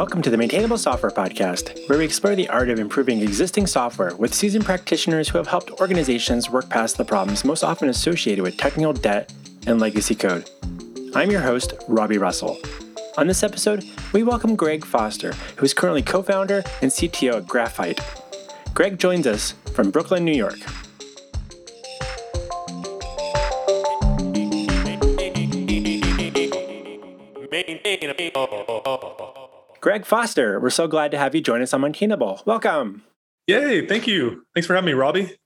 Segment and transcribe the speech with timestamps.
[0.00, 4.16] Welcome to the Maintainable Software Podcast, where we explore the art of improving existing software
[4.16, 8.56] with seasoned practitioners who have helped organizations work past the problems most often associated with
[8.56, 9.30] technical debt
[9.66, 10.48] and legacy code.
[11.14, 12.56] I'm your host, Robby Russell.
[13.18, 13.84] On this episode,
[14.14, 18.00] we welcome Greg Foster, who is currently co founder and CTO at Graphite.
[18.72, 20.60] Greg joins us from Brooklyn, New York.
[29.90, 32.42] Greg Foster, we're so glad to have you join us on Maintainable.
[32.46, 33.02] Welcome.
[33.48, 34.46] Yay, thank you.
[34.54, 35.36] Thanks for having me, Robby.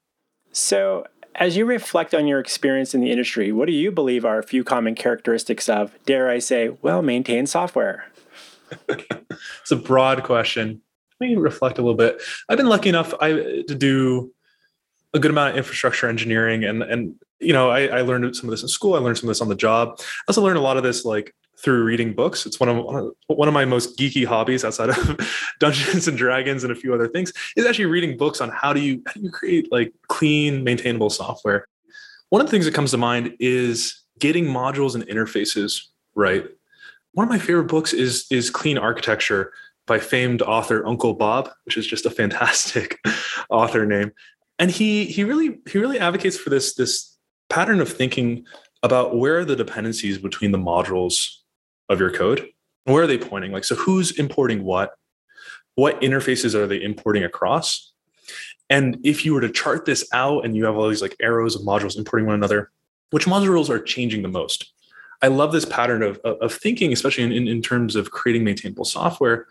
[0.52, 4.38] So, as you reflect on your experience in the industry, what do you believe are
[4.38, 8.04] a few common characteristics of, dare I say, well maintained software?
[8.90, 10.82] it's a broad question.
[11.22, 12.20] Let me reflect a little bit.
[12.50, 14.30] I've been lucky enough I, to do
[15.14, 18.50] a good amount of infrastructure engineering and and you know I, I learned some of
[18.50, 18.94] this in school.
[18.94, 19.94] I learned some of this on the job.
[20.00, 21.34] I also learned a lot of this like
[21.64, 22.44] through reading books.
[22.44, 25.18] It's one of one of my most geeky hobbies outside of
[25.60, 28.80] Dungeons and Dragons and a few other things is actually reading books on how do
[28.80, 31.66] you how do you create like clean, maintainable software.
[32.28, 36.46] One of the things that comes to mind is getting modules and interfaces right.
[37.12, 39.52] One of my favorite books is is Clean Architecture
[39.86, 42.98] by famed author Uncle Bob, which is just a fantastic
[43.48, 44.12] author name.
[44.58, 47.16] And he he really he really advocates for this this
[47.48, 48.44] pattern of thinking
[48.82, 51.38] about where are the dependencies between the modules
[51.88, 52.48] of your code.
[52.84, 53.52] Where are they pointing?
[53.52, 54.94] Like, so who's importing what?
[55.74, 57.92] What interfaces are they importing across?
[58.70, 61.54] And if you were to chart this out and you have all these like arrows
[61.54, 62.70] of modules importing one another,
[63.10, 64.72] which modules are changing the most?
[65.22, 68.84] I love this pattern of, of thinking, especially in, in, in terms of creating maintainable
[68.84, 69.46] software,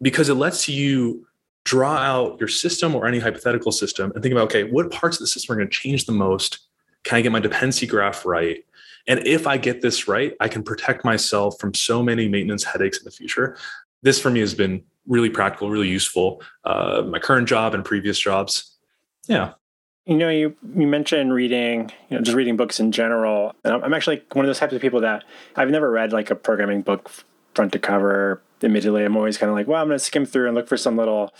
[0.00, 1.26] because it lets you
[1.64, 5.20] draw out your system or any hypothetical system and think about, okay, what parts of
[5.20, 6.60] the system are going to change the most?
[7.04, 8.64] Can I get my dependency graph right?
[9.06, 12.98] And if I get this right, I can protect myself from so many maintenance headaches
[12.98, 13.56] in the future.
[14.02, 16.42] This for me has been really practical, really useful.
[16.64, 18.76] Uh, my current job and previous jobs.
[19.26, 19.52] Yeah.
[20.06, 23.54] You know, you, you mentioned reading, you know, just reading books in general.
[23.64, 25.24] And I'm actually one of those types of people that
[25.56, 27.10] I've never read like a programming book
[27.54, 28.42] front to cover.
[28.60, 30.76] Immediately, I'm always kind of like, well, I'm going to skim through and look for
[30.76, 31.34] some little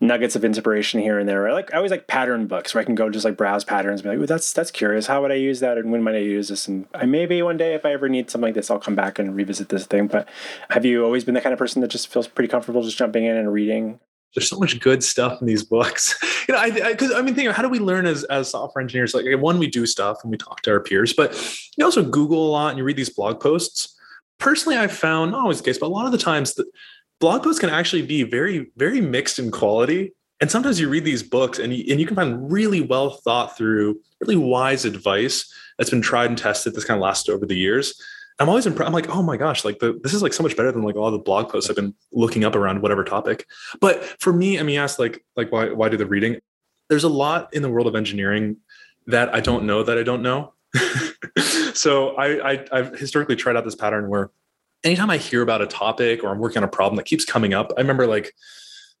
[0.00, 1.48] nuggets of inspiration here and there.
[1.48, 4.00] I like I always like pattern books where I can go just like browse patterns,
[4.00, 5.06] and be like, Ooh, that's that's curious.
[5.06, 6.68] How would I use that, and when might I use this?
[6.68, 9.18] And I maybe one day if I ever need something like this, I'll come back
[9.18, 10.06] and revisit this thing.
[10.06, 10.28] But
[10.70, 13.24] have you always been the kind of person that just feels pretty comfortable just jumping
[13.24, 14.00] in and reading?
[14.34, 16.14] There's so much good stuff in these books.
[16.48, 18.82] you know, I because I, I, mean, think how do we learn as as software
[18.82, 19.14] engineers?
[19.14, 21.32] Like one, we do stuff and we talk to our peers, but
[21.76, 23.95] you also Google a lot and you read these blog posts.
[24.38, 26.66] Personally, I've found not always the case, but a lot of the times that
[27.20, 30.12] blog posts can actually be very very mixed in quality.
[30.40, 33.56] And sometimes you read these books and you, and you can find really well thought
[33.56, 37.56] through really wise advice that's been tried and tested that's kind of lasted over the
[37.56, 38.00] years.
[38.38, 40.58] I'm always impressed i'm like oh my gosh like the, this is like so much
[40.58, 43.46] better than like all the blog posts i've been looking up around whatever topic.
[43.80, 46.38] But for me i mean ask like like why why do the reading?
[46.88, 48.58] There's a lot in the world of engineering
[49.06, 50.52] that i don't know that i don't know
[51.74, 54.30] so I, I i've historically tried out this pattern where
[54.84, 57.54] anytime i hear about a topic or i'm working on a problem that keeps coming
[57.54, 58.32] up i remember like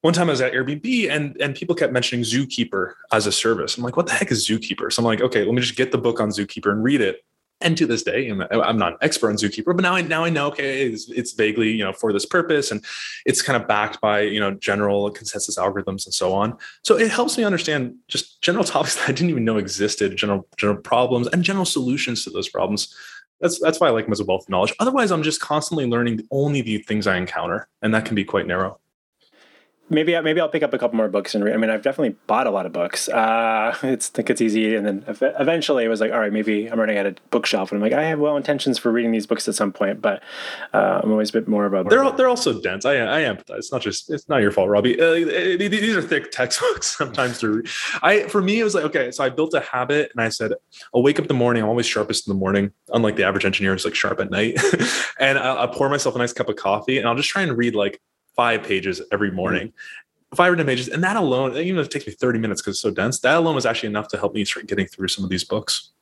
[0.02, 3.76] one time I was at Airbnb and and people kept mentioning Zookeeper as a service.
[3.76, 4.92] I'm like, what the heck is Zookeeper?
[4.92, 7.24] So I'm like, okay, let me just get the book on Zookeeper and read it.
[7.62, 10.28] And to this day, I'm not an expert on Zookeeper, but now I now I
[10.28, 12.84] know okay, it's, it's vaguely you know for this purpose, and
[13.24, 16.58] it's kind of backed by you know general consensus algorithms and so on.
[16.82, 20.46] So it helps me understand just general topics that I didn't even know existed, general
[20.58, 22.94] general problems and general solutions to those problems.
[23.40, 24.74] That's that's why I like them as a wealth of knowledge.
[24.78, 28.46] Otherwise, I'm just constantly learning only the things I encounter, and that can be quite
[28.46, 28.78] narrow
[29.88, 31.54] maybe maybe I'll pick up a couple more books and read.
[31.54, 33.08] I mean, I've definitely bought a lot of books.
[33.08, 36.78] Uh, it's think it's easy, and then eventually it was like, all right, maybe I'm
[36.78, 39.48] running out of bookshelf, and I'm like, I have well intentions for reading these books
[39.48, 40.22] at some point, but
[40.72, 41.84] uh, I'm always a bit more of a.
[41.88, 42.84] They're all, they're also dense.
[42.84, 43.58] I I empathize.
[43.58, 45.00] It's not just it's not your fault, Robby.
[45.00, 45.12] Uh,
[45.58, 47.68] these are thick textbooks sometimes to read.
[48.02, 50.52] I for me it was like okay, so I built a habit, and I said
[50.94, 51.62] I'll wake up in the morning.
[51.62, 54.58] I'm always sharpest in the morning, unlike the average engineer who's like sharp at night.
[55.20, 57.56] and I'll, I'll pour myself a nice cup of coffee, and I'll just try and
[57.56, 58.00] read like
[58.36, 59.36] five pages every mm-hmm.
[59.36, 59.72] morning.
[60.34, 62.74] Five or ten pages, and that alone, even if it takes me 30 minutes because
[62.74, 65.24] it's so dense, that alone was actually enough to help me start getting through some
[65.24, 65.92] of these books.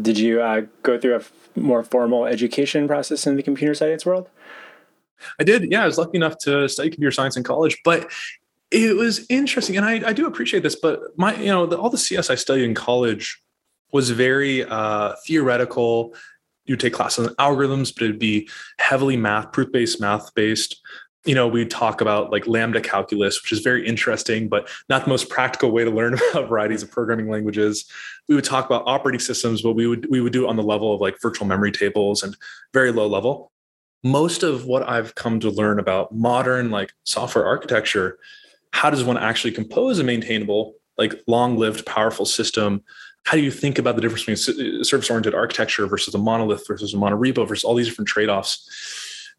[0.00, 4.04] Did you uh, go through a f- more formal education process in the computer science
[4.04, 4.28] world?
[5.38, 5.70] I did.
[5.70, 8.10] Yeah, I was lucky enough to study computer science in college, but
[8.72, 10.74] it was interesting, and I, I do appreciate this.
[10.76, 13.40] But my, you know, the, all the CS I studied in college
[13.92, 16.14] was very uh, theoretical.
[16.64, 18.48] You take classes on algorithms, but it'd be
[18.78, 20.80] heavily math, proof based, math based
[21.24, 25.08] you know, we talk about like lambda calculus, which is very interesting, but not the
[25.08, 27.84] most practical way to learn about varieties of programming languages.
[28.28, 30.62] We would talk about operating systems, but we would we would do it on the
[30.62, 32.36] level of like virtual memory tables and
[32.72, 33.52] very low level.
[34.04, 38.18] most of what I've come to learn about modern like software architecture,
[38.72, 42.82] how does one actually compose a maintainable, like long-lived, powerful system?
[43.24, 46.92] How do you think about the difference between uh, service-oriented architecture versus a monolith versus
[46.94, 48.68] a monorepo versus all these different trade-offs?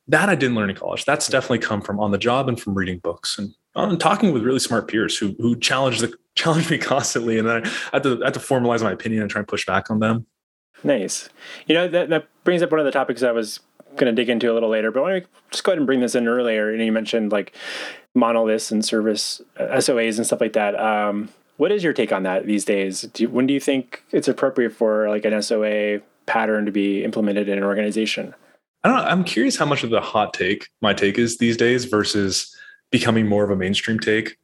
[0.07, 1.05] That I didn't learn in college.
[1.05, 4.43] That's definitely come from on the job and from reading books and, and talking with
[4.43, 8.21] really smart peers who who challenge the challenge me constantly, and then I had to
[8.21, 10.25] I had to formalize my opinion and try and push back on them.
[10.83, 11.29] Nice.
[11.67, 13.59] You know that that brings up one of the topics I was
[13.95, 15.85] going to dig into a little later, but why don't we just go ahead and
[15.85, 16.71] bring this in earlier?
[16.71, 17.55] And you mentioned like
[18.15, 20.79] monoliths and service uh, SOAs and stuff like that.
[20.79, 23.01] Um, what is your take on that these days?
[23.01, 27.03] Do you, when do you think it's appropriate for like an SOA pattern to be
[27.03, 28.33] implemented in an organization?
[28.83, 28.99] I don't.
[28.99, 32.55] I'm curious how much of the hot take my take is these days versus
[32.91, 34.37] becoming more of a mainstream take.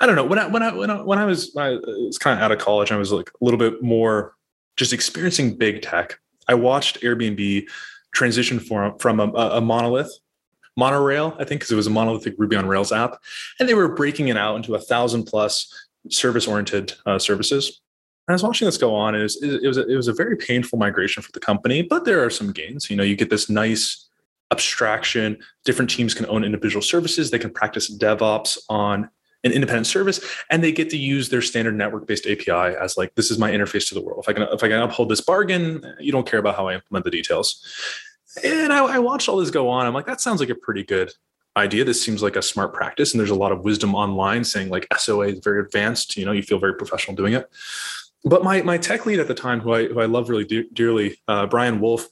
[0.00, 0.24] I don't know.
[0.24, 2.52] When I when I when I, when I was when I was kind of out
[2.52, 4.34] of college, I was like a little bit more
[4.76, 6.18] just experiencing big tech.
[6.48, 7.68] I watched Airbnb
[8.14, 10.10] transition from from a, a monolith
[10.76, 13.18] monorail, I think, because it was a monolithic Ruby on Rails app,
[13.58, 15.72] and they were breaking it out into a thousand plus
[16.08, 17.80] service oriented uh, services.
[18.30, 19.16] And I was watching this go on.
[19.16, 22.04] It was it was a, it was a very painful migration for the company, but
[22.04, 22.88] there are some gains.
[22.88, 24.08] You know, you get this nice
[24.52, 25.36] abstraction.
[25.64, 27.32] Different teams can own individual services.
[27.32, 29.10] They can practice DevOps on
[29.42, 33.12] an independent service and they get to use their standard network based api as like
[33.14, 35.22] this is my interface to the world if i can if i can uphold this
[35.22, 37.64] bargain you don't care about how i implement the details
[38.44, 40.84] and I, I watched all this go on i'm like that sounds like a pretty
[40.84, 41.10] good
[41.56, 44.68] idea this seems like a smart practice and there's a lot of wisdom online saying
[44.68, 47.48] like soa is very advanced you know you feel very professional doing it
[48.24, 50.68] but my my tech lead at the time who i who i love really de-
[50.72, 52.08] dearly uh, brian wolf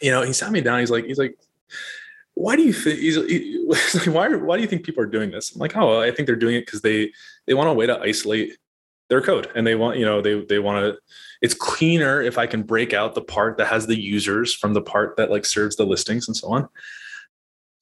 [0.00, 1.36] you know he sat me down he's like he's like
[2.34, 3.16] why do you think he's,
[3.94, 5.54] like, why, why do you think people are doing this?
[5.54, 7.12] I'm like, oh, I think they're doing it because they
[7.46, 8.56] they want a way to isolate
[9.08, 10.98] their code and they want, you know, they they want to
[11.42, 14.80] it's cleaner if I can break out the part that has the users from the
[14.80, 16.68] part that like serves the listings and so on.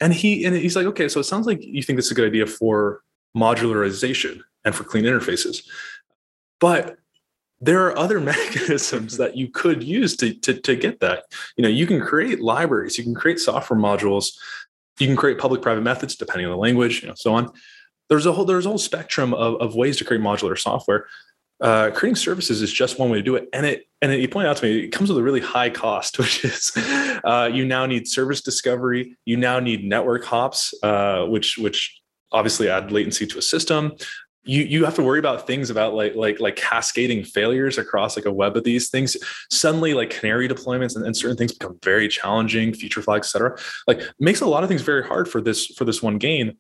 [0.01, 2.15] And he and he's like, okay, so it sounds like you think this is a
[2.15, 3.03] good idea for
[3.37, 5.63] modularization and for clean interfaces.
[6.59, 6.97] But
[7.61, 11.25] there are other mechanisms that you could use to, to, to get that.
[11.57, 14.33] You know, you can create libraries, you can create software modules,
[14.99, 17.53] you can create public private methods depending on the language, you know, so on.
[18.09, 21.07] There's a whole there's a whole spectrum of, of ways to create modular software.
[21.61, 24.29] Uh, creating services is just one way to do it, and it and it, you
[24.29, 26.73] point out to me it comes with a really high cost, which is
[27.23, 32.01] uh, you now need service discovery, you now need network hops, uh, which which
[32.33, 33.93] obviously add latency to a system
[34.43, 38.25] you you have to worry about things about like like like cascading failures across like
[38.25, 39.17] a web of these things.
[39.51, 43.57] Suddenly like canary deployments and, and certain things become very challenging feature flags etc
[43.87, 46.57] like makes a lot of things very hard for this for this one gain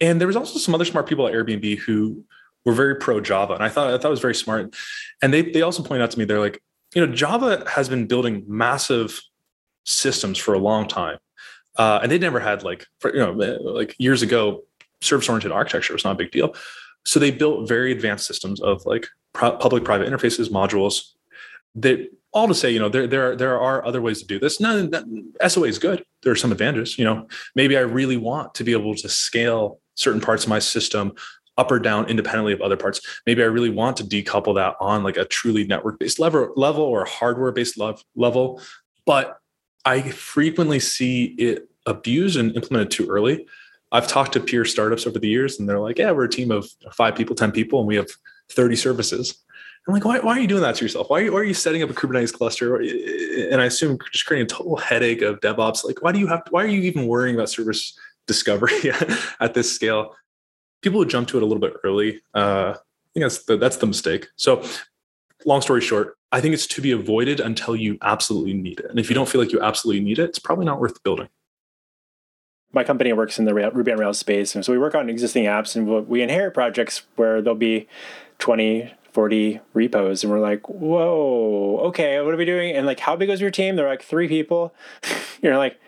[0.00, 2.24] and there was also some other smart people at airbnb who
[2.64, 4.74] were very pro java and i thought i thought it was very smart.
[5.22, 6.60] And they they also point out to me they're like
[6.94, 9.20] you know java has been building massive
[9.84, 11.18] systems for a long time.
[11.78, 14.64] Uh, and they never had like for, you know like years ago
[15.02, 16.54] service oriented architecture was not a big deal
[17.06, 21.12] so they built very advanced systems of like pro- public private interfaces, modules
[21.76, 24.38] that all to say, you know, there, there, are, there are other ways to do
[24.38, 24.60] this.
[24.60, 25.04] None that
[25.48, 26.04] SOA is good.
[26.22, 29.80] There are some advantages, you know, maybe I really want to be able to scale
[29.94, 31.12] certain parts of my system
[31.56, 33.00] up or down independently of other parts.
[33.24, 36.82] Maybe I really want to decouple that on like a truly network based level, level
[36.82, 37.78] or hardware based
[38.16, 38.60] level.
[39.06, 39.38] But
[39.84, 43.46] I frequently see it abused and implemented too early.
[43.92, 46.50] I've talked to peer startups over the years, and they're like, "Yeah, we're a team
[46.50, 48.08] of five people, ten people, and we have
[48.50, 49.42] thirty services."
[49.86, 51.08] I'm like, why, why are you doing that to yourself?
[51.10, 52.76] Why are you, why are you setting up a Kubernetes cluster?
[52.76, 55.84] And I assume just creating a total headache of DevOps.
[55.84, 56.44] Like, why do you have?
[56.44, 58.72] To, why are you even worrying about service discovery
[59.40, 60.16] at this scale?
[60.82, 62.20] People would jump to it a little bit early.
[62.34, 64.26] Uh, I think that's the, that's the mistake.
[64.34, 64.64] So,
[65.44, 68.90] long story short, I think it's to be avoided until you absolutely need it.
[68.90, 71.28] And if you don't feel like you absolutely need it, it's probably not worth building
[72.72, 74.54] my company works in the Ruby on Rails space.
[74.54, 77.88] And so we work on existing apps and we inherit projects where there'll be
[78.38, 80.22] 20, 40 repos.
[80.22, 82.76] And we're like, whoa, okay, what are we doing?
[82.76, 83.76] And like, how big was your team?
[83.76, 84.74] They're like three people.
[85.42, 85.80] You're like,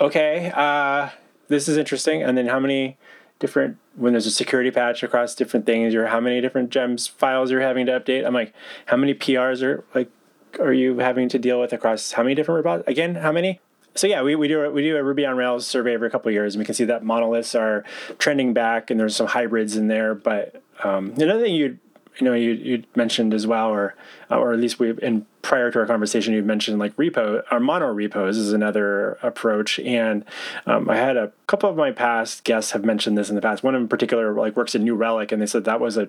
[0.00, 1.10] okay, uh,
[1.48, 2.22] this is interesting.
[2.22, 2.96] And then how many
[3.38, 7.50] different, when there's a security patch across different things, or how many different gems files
[7.50, 8.26] you're having to update?
[8.26, 8.54] I'm like,
[8.86, 10.10] how many PRs are like,
[10.58, 12.92] are you having to deal with across how many different repositories?
[12.92, 13.60] Again, how many?
[13.96, 16.34] So yeah, we, we do we do a Ruby on Rails survey every couple of
[16.34, 17.84] years, and we can see that monoliths are
[18.18, 20.14] trending back, and there's some hybrids in there.
[20.14, 21.78] But um, another thing you
[22.18, 23.94] you know you you mentioned as well, or
[24.30, 27.86] or at least we in prior to our conversation you mentioned like repo or mono
[27.86, 30.24] repos is another approach, and
[30.66, 33.62] um, I had a couple of my past guests have mentioned this in the past.
[33.62, 36.08] One in particular like works at New Relic, and they said that was a,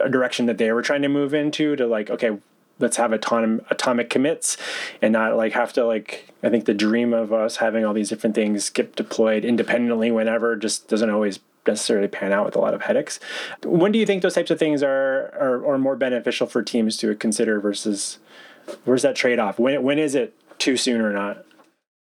[0.00, 2.38] a direction that they were trying to move into to like okay
[2.78, 4.56] let's have atom- atomic commits
[5.00, 8.08] and not like have to like i think the dream of us having all these
[8.08, 12.74] different things get deployed independently whenever just doesn't always necessarily pan out with a lot
[12.74, 13.20] of headaches.
[13.62, 16.96] When do you think those types of things are are, are more beneficial for teams
[16.98, 18.18] to consider versus
[18.84, 19.58] where's that trade-off?
[19.58, 21.44] When, when is it too soon or not?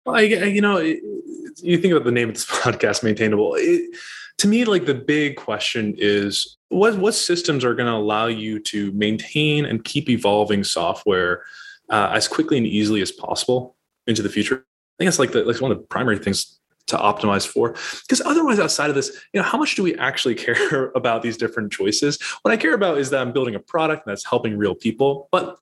[0.05, 3.55] Well, I, you know you think about the name of this podcast maintainable.
[3.55, 3.95] It,
[4.37, 8.59] to me like the big question is what what systems are going to allow you
[8.59, 11.43] to maintain and keep evolving software
[11.89, 13.75] uh, as quickly and easily as possible
[14.05, 14.55] into the future?
[14.55, 18.21] I think it's like the like one of the primary things to optimize for because
[18.21, 21.69] otherwise outside of this you know how much do we actually care about these different
[21.69, 25.27] choices what i care about is that i'm building a product that's helping real people
[25.29, 25.59] but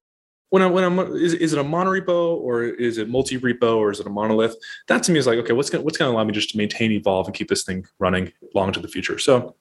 [0.56, 3.92] when I, when I'm is, is it a monorepo or is it multi repo or
[3.92, 4.56] is it a monolith?
[4.88, 6.94] That to me is like okay, what's gonna what's gonna allow me just to maintain,
[6.94, 9.20] evolve, and keep this thing running long into the future.
[9.20, 9.58] So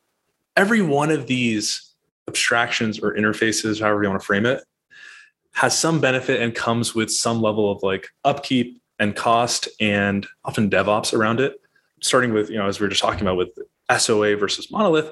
[0.57, 1.95] every one of these
[2.29, 4.63] abstractions or interfaces, however you want to frame it,
[5.55, 10.71] has some benefit and comes with some level of like upkeep and cost and often
[10.71, 11.61] DevOps around it.
[12.03, 13.59] Starting with, you know, as we were just talking about with
[13.99, 15.11] SOA versus monolith,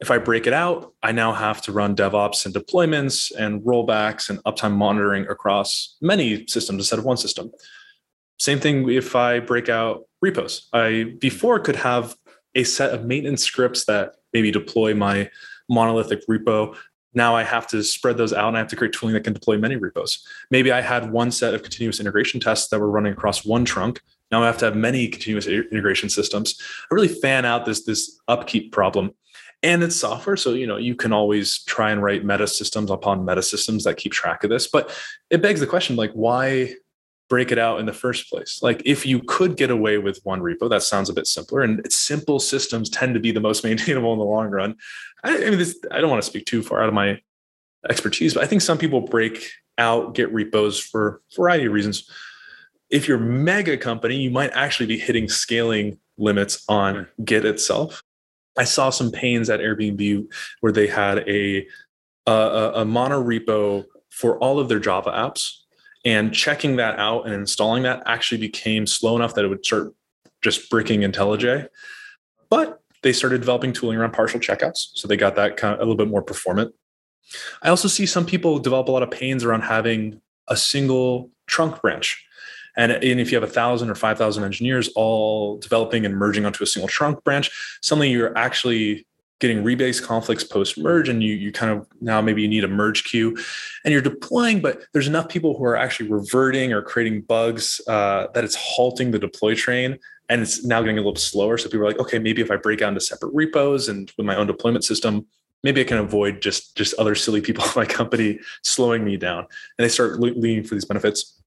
[0.00, 4.30] if I break it out, I now have to run DevOps and deployments and rollbacks
[4.30, 7.52] and uptime monitoring across many systems instead of one system.
[8.38, 10.68] Same thing if I break out repos.
[10.72, 12.16] I before could have
[12.54, 15.30] a set of maintenance scripts that maybe deploy my
[15.68, 16.74] monolithic repo.
[17.12, 19.34] Now I have to spread those out and I have to create tooling that can
[19.34, 20.26] deploy many repos.
[20.50, 24.00] Maybe I had one set of continuous integration tests that were running across one trunk.
[24.30, 26.54] Now I have to have many continuous integration systems.
[26.90, 29.12] I really fan out this, this upkeep problem.
[29.62, 30.36] And it's software.
[30.36, 33.98] So, you know, you can always try and write meta systems upon meta systems that
[33.98, 34.66] keep track of this.
[34.66, 34.90] But
[35.28, 36.74] it begs the question like, why
[37.30, 38.60] break it out in the first place.
[38.60, 41.60] Like if you could Git away with one repo, that sounds a bit simpler.
[41.60, 44.74] And simple systems tend to be the most maintainable in the long run.
[45.24, 47.20] I, I mean, this, I don't want to speak too far out of my
[47.88, 49.48] expertise, but I think some people break
[49.78, 52.10] out get repos for a variety of reasons.
[52.90, 58.02] If you're mega company, you might actually be hitting scaling limits on Git itself.
[58.58, 60.26] I saw some pains at Airbnb
[60.60, 61.66] where they had a
[62.26, 65.56] a, a mono repo for all of their Java apps
[66.04, 69.94] and checking that out and installing that actually became slow enough that it would start
[70.42, 71.68] just bricking IntelliJ.
[72.48, 74.90] But they started developing tooling around partial checkouts.
[74.94, 76.74] So they got that kind of a little bit more performant.
[77.62, 81.80] I also see some people develop a lot of pains around having a single trunk
[81.80, 82.24] branch.
[82.76, 86.62] And, and if you have a thousand or 5,000 engineers all developing and merging onto
[86.62, 87.50] a single trunk branch,
[87.82, 89.06] suddenly you're actually
[89.40, 92.68] getting rebase conflicts post merge and you you kind of now maybe you need a
[92.68, 93.36] merge queue.
[93.84, 98.28] And you're deploying but there's enough people who are actually reverting or creating bugs uh,
[98.34, 99.98] that it's halting the deploy train
[100.28, 101.58] and it's now getting a little slower.
[101.58, 104.26] So people are like okay maybe if i break out into separate repos and with
[104.26, 105.26] my own deployment system
[105.64, 109.46] maybe i can avoid just just other silly people in my company slowing me down.
[109.78, 111.39] And they start leaning for these benefits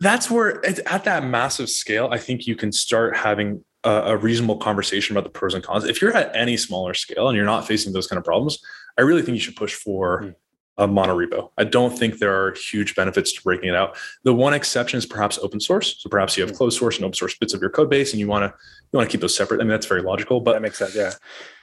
[0.00, 4.56] that's where at that massive scale i think you can start having a, a, reasonable
[4.56, 5.84] conversation about the pros and cons.
[5.84, 8.58] If you're at any smaller scale and you're not facing those kind of problems,
[8.98, 10.34] I really think you should push for mm.
[10.78, 11.50] a monorepo.
[11.56, 13.96] I don't think there are huge benefits to breaking it out.
[14.24, 16.02] The one exception is perhaps open source.
[16.02, 16.56] So perhaps you have hmm.
[16.56, 18.58] closed source and open source bits of your code base, and you want to
[18.92, 19.60] you want to keep those separate.
[19.60, 20.40] I mean, that's very logical.
[20.40, 20.96] But that makes sense.
[20.96, 21.12] Yeah,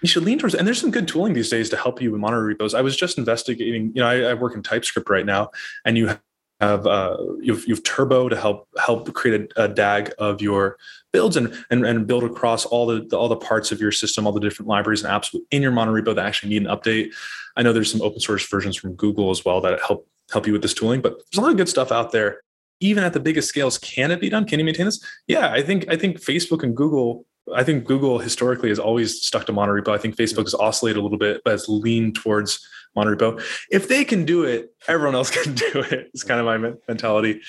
[0.01, 0.55] you should lean towards.
[0.55, 2.73] And there's some good tooling these days to help you with monorepos.
[2.73, 3.91] I was just investigating.
[3.93, 5.49] You know, I, I work in TypeScript right now,
[5.83, 6.17] and you
[6.61, 10.77] have uh, you've you've Turbo to help help create a, a, DAG of your
[11.11, 14.25] builds and, and and build across all the, the, all the parts of your system,
[14.25, 17.09] all the different libraries and apps in your monorepo that actually need an update.
[17.57, 20.53] I know there's some open source versions from Google as well that help help you
[20.53, 22.41] with this tooling, but there's a lot of good stuff out there.
[22.81, 24.45] Even at the biggest scales, can it be done?
[24.45, 25.03] Can you maintain this?
[25.27, 29.45] Yeah, I think I think Facebook and Google I think Google historically has always stuck
[29.45, 29.89] to monorepo.
[29.89, 33.41] I think Facebook has oscillated a little bit, but has leaned towards monorepo.
[33.71, 36.09] If they can do it, everyone else can do it.
[36.13, 37.41] It's kind of my mentality.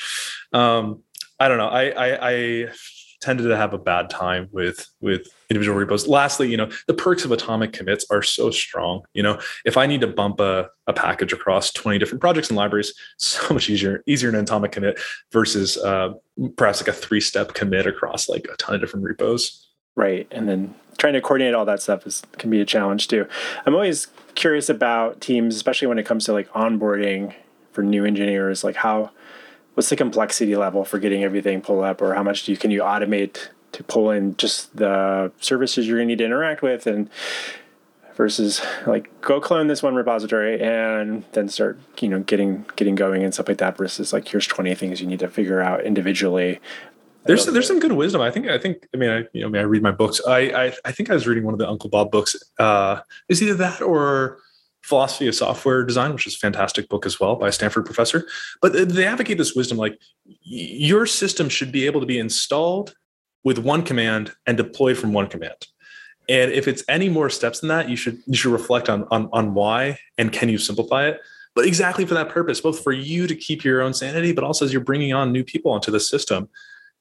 [0.52, 1.02] Um,
[1.38, 1.68] I don't know.
[1.68, 2.68] I, I, I
[3.20, 6.06] tended to have a bad time with with individual repos.
[6.06, 9.02] Lastly, you know, the perks of atomic commits are so strong.
[9.14, 12.56] You know, if I need to bump a, a package across 20 different projects and
[12.56, 14.98] libraries, so much easier, easier than atomic commit
[15.32, 16.10] versus uh,
[16.56, 19.65] perhaps like a three-step commit across like a ton of different repos.
[19.96, 20.28] Right.
[20.30, 23.26] And then trying to coordinate all that stuff is can be a challenge too.
[23.64, 27.34] I'm always curious about teams, especially when it comes to like onboarding
[27.72, 29.10] for new engineers, like how
[29.74, 32.70] what's the complexity level for getting everything pulled up or how much do you can
[32.70, 37.10] you automate to pull in just the services you're gonna need to interact with and
[38.14, 43.22] versus like go clone this one repository and then start you know getting getting going
[43.22, 46.58] and stuff like that versus like here's 20 things you need to figure out individually
[47.26, 48.20] there's there's some good wisdom.
[48.20, 50.20] I think I think I mean I you know I, mean, I read my books.
[50.26, 52.36] I, I I think I was reading one of the Uncle Bob books.
[52.58, 54.38] Uh, is either that or
[54.82, 58.26] Philosophy of Software Design, which is a fantastic book as well by a Stanford professor.
[58.62, 59.98] But they advocate this wisdom like
[60.42, 62.94] your system should be able to be installed
[63.42, 65.66] with one command and deployed from one command.
[66.28, 69.28] And if it's any more steps than that, you should you should reflect on on,
[69.32, 71.20] on why and can you simplify it.
[71.56, 74.64] But exactly for that purpose, both for you to keep your own sanity, but also
[74.64, 76.48] as you're bringing on new people onto the system,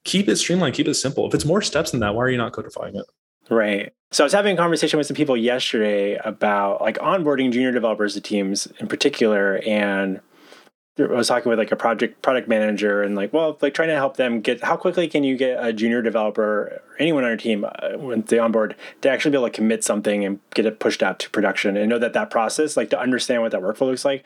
[0.06, 1.26] keep it streamlined, keep it simple.
[1.26, 3.04] If it's more steps than that, why are you not codifying it?
[3.50, 3.92] Right.
[4.12, 8.14] So I was having a conversation with some people yesterday about like onboarding junior developers
[8.14, 10.20] to teams in particular, and
[10.98, 13.94] I was talking with like a project product manager and like, well, like trying to
[13.96, 17.36] help them get how quickly can you get a junior developer or anyone on your
[17.36, 20.78] team uh, when they onboard to actually be able to commit something and get it
[20.78, 23.88] pushed out to production and know that that process, like to understand what that workflow
[23.88, 24.24] looks like,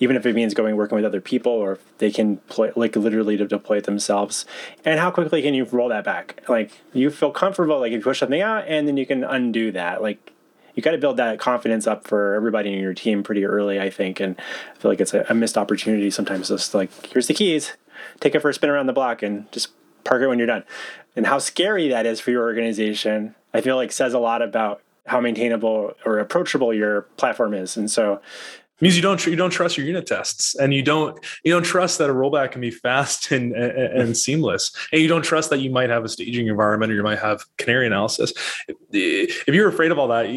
[0.00, 2.96] even if it means going working with other people or if they can play like
[2.96, 4.44] literally to deploy it themselves,
[4.84, 6.42] and how quickly can you roll that back?
[6.48, 9.70] Like you feel comfortable, like if you push something out and then you can undo
[9.70, 10.32] that, like
[10.78, 13.90] you got to build that confidence up for everybody in your team pretty early, I
[13.90, 14.20] think.
[14.20, 16.46] And I feel like it's a, a missed opportunity sometimes.
[16.46, 17.72] Just like, here's the keys,
[18.20, 19.70] take it for a spin around the block and just
[20.04, 20.62] park it when you're done.
[21.16, 24.80] And how scary that is for your organization, I feel like says a lot about
[25.06, 27.76] how maintainable or approachable your platform is.
[27.76, 28.20] And so
[28.80, 31.98] means you don't you don't trust your unit tests and you don't you don't trust
[31.98, 34.72] that a rollback can be fast and, and, and seamless.
[34.92, 37.44] And you don't trust that you might have a staging environment or you might have
[37.56, 38.32] canary analysis.
[38.92, 40.28] If you're afraid of all that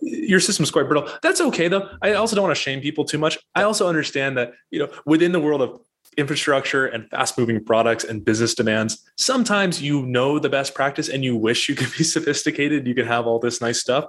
[0.00, 1.08] your system's quite brittle.
[1.22, 1.88] That's okay though.
[2.02, 3.38] I also don't want to shame people too much.
[3.54, 5.80] I also understand that you know within the world of
[6.16, 11.24] infrastructure and fast moving products and business demands, sometimes you know the best practice and
[11.24, 14.06] you wish you could be sophisticated, you could have all this nice stuff.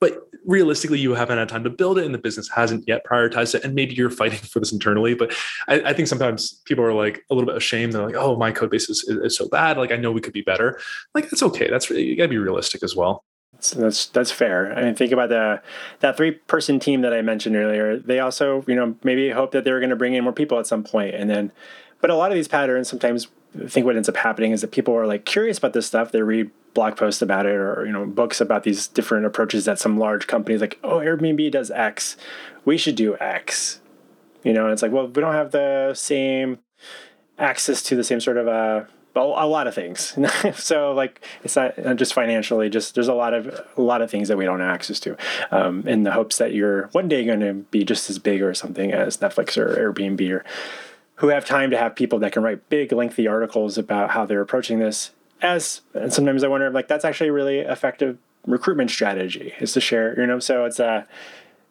[0.00, 3.54] But realistically, you haven't had time to build it and the business hasn't yet prioritized
[3.54, 3.64] it.
[3.64, 5.14] And maybe you're fighting for this internally.
[5.14, 5.34] But
[5.68, 7.92] I, I think sometimes people are like a little bit ashamed.
[7.92, 9.78] They're like, oh, my code base is, is so bad.
[9.78, 10.78] Like, I know we could be better.
[11.14, 11.68] Like, that's okay.
[11.70, 13.24] That's really, you got to be realistic as well.
[13.60, 14.76] So that's that's fair.
[14.76, 15.62] I mean, think about the
[16.00, 17.98] that three person team that I mentioned earlier.
[17.98, 20.58] They also, you know, maybe hope that they were going to bring in more people
[20.58, 21.52] at some point, and then,
[22.00, 23.28] but a lot of these patterns sometimes.
[23.58, 26.12] I think what ends up happening is that people are like curious about this stuff.
[26.12, 29.80] They read blog posts about it, or you know, books about these different approaches that
[29.80, 32.16] some large companies like, oh, Airbnb does X,
[32.64, 33.80] we should do X.
[34.44, 36.60] You know, and it's like, well, we don't have the same
[37.38, 38.84] access to the same sort of uh,
[39.16, 40.16] a lot of things.
[40.54, 44.28] so like it's not just financially, just there's a lot of a lot of things
[44.28, 45.16] that we don't have access to,
[45.50, 48.54] um, in the hopes that you're one day going to be just as big or
[48.54, 50.44] something as Netflix or Airbnb or
[51.16, 54.42] who have time to have people that can write big lengthy articles about how they're
[54.42, 55.12] approaching this.
[55.42, 59.80] As and sometimes I wonder like that's actually a really effective recruitment strategy is to
[59.80, 60.38] share, you know.
[60.38, 61.04] So it's uh,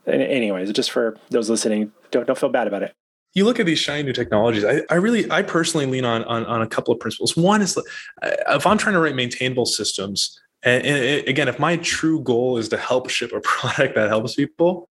[0.08, 2.94] anyways, just for those listening, don't don't feel bad about it
[3.36, 4.64] you look at these shiny new technologies.
[4.64, 7.36] I, I really, I personally lean on, on, on a couple of principles.
[7.36, 7.78] One is
[8.24, 10.88] if I'm trying to write maintainable systems, and
[11.28, 14.90] again, if my true goal is to help ship a product that helps people,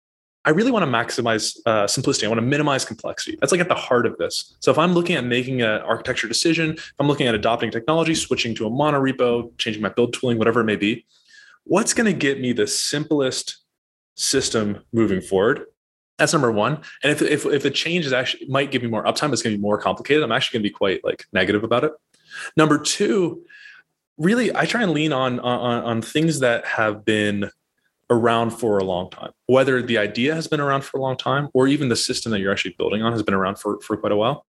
[0.44, 2.26] I really want to maximize uh, simplicity.
[2.26, 3.36] I want to minimize complexity.
[3.40, 4.56] That's like at the heart of this.
[4.60, 8.14] So if I'm looking at making an architecture decision, if I'm looking at adopting technology,
[8.14, 11.04] switching to a monorepo, changing my build tooling, whatever it may be,
[11.64, 13.58] what's going to get me the simplest
[14.14, 15.66] system moving forward?
[16.16, 16.80] That's number one.
[17.02, 19.54] And if, if, if the change is actually might give me more uptime, it's going
[19.54, 20.22] to be more complicated.
[20.22, 21.92] I'm actually going to be quite like negative about it.
[22.56, 23.44] Number two,
[24.16, 27.50] really, I try and lean on, on, on things that have been
[28.10, 31.48] around for a long time, whether the idea has been around for a long time
[31.54, 34.12] or even the system that you're actually building on has been around for, for quite
[34.12, 34.44] a while.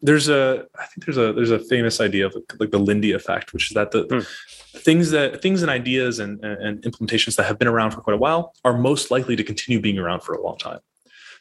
[0.00, 3.52] There's a, I think there's a, there's a famous idea of like the Lindy effect,
[3.52, 4.78] which is that the hmm.
[4.78, 8.18] things that things and ideas and, and implementations that have been around for quite a
[8.18, 10.80] while are most likely to continue being around for a long time.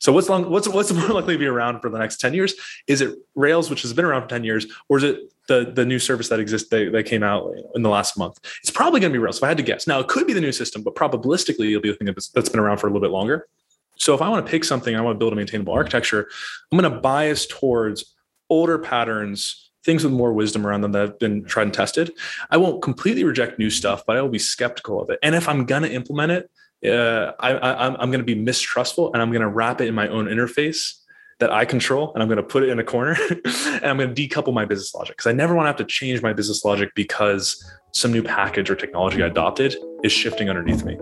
[0.05, 2.53] So what's long what's what's more likely to be around for the next 10 years?
[2.85, 5.83] Is it Rails, which has been around for 10 years, or is it the, the
[5.83, 8.37] new service that exists that, that came out in the last month?
[8.61, 9.87] It's probably going to be Rails if I had to guess.
[9.87, 12.59] Now it could be the new system, but probabilistically it'll be the thing that's been
[12.59, 13.47] around for a little bit longer.
[13.97, 16.29] So if I want to pick something, I want to build a maintainable architecture,
[16.71, 18.13] I'm going to bias towards
[18.47, 22.11] older patterns, things with more wisdom around them that have been tried and tested.
[22.51, 25.17] I won't completely reject new stuff, but I will be skeptical of it.
[25.23, 26.51] And if I'm going to implement it,
[26.83, 29.95] uh, I, I, I'm going to be mistrustful and I'm going to wrap it in
[29.95, 30.99] my own interface
[31.39, 34.13] that I control and I'm going to put it in a corner and I'm going
[34.13, 36.63] to decouple my business logic because I never want to have to change my business
[36.63, 40.97] logic because some new package or technology I adopted is shifting underneath me.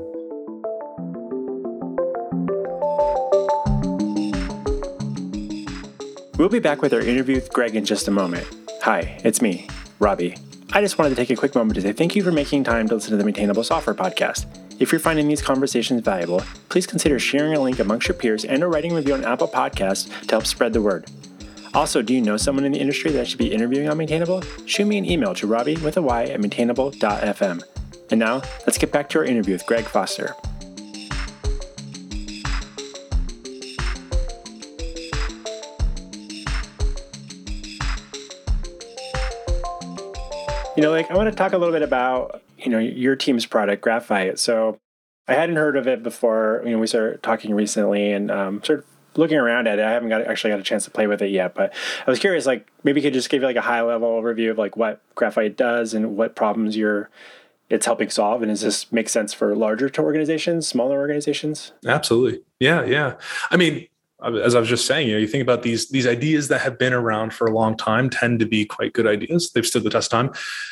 [6.38, 8.48] We'll be back with our interview with Greg in just a moment.
[8.82, 9.68] Hi, it's me,
[10.00, 10.36] Robby.
[10.72, 12.88] I just wanted to take a quick moment to say thank you for making time
[12.90, 14.48] to listen to the Maintainable Software Podcast.
[14.80, 18.64] If you're finding these conversations valuable, please consider sharing a link amongst your peers and
[18.64, 21.06] or writing a review on Apple Podcasts to help spread the word.
[21.74, 24.44] Also, do you know someone in the industry that should be interviewing on Maintainable?
[24.66, 27.64] Shoot me an email to robby with a y at maintainable.fm.
[28.12, 30.36] And now, let's get back to our interview with Greg Foster.
[40.76, 43.46] You know, like I want to talk a little bit about you know, your team's
[43.46, 44.40] product, Graphite.
[44.40, 44.80] So
[45.28, 48.80] I hadn't heard of it before, you know, we started talking recently and um, sort
[48.80, 49.86] of looking around at it.
[49.86, 51.74] I haven't got actually got a chance to play with it yet, but
[52.06, 54.52] I was curious, like maybe you could just give you like a high level overview
[54.52, 57.10] of like what Graphite does and what problems you're
[57.70, 62.84] it's helping solve and does this make sense for larger organizations smaller organizations absolutely yeah
[62.84, 63.16] yeah
[63.52, 63.88] i mean
[64.44, 66.78] as I was just saying, you know, you think about these these ideas that have
[66.80, 69.52] been around for a long time tend to be quite good ideas.
[69.52, 70.32] They've stood the test time.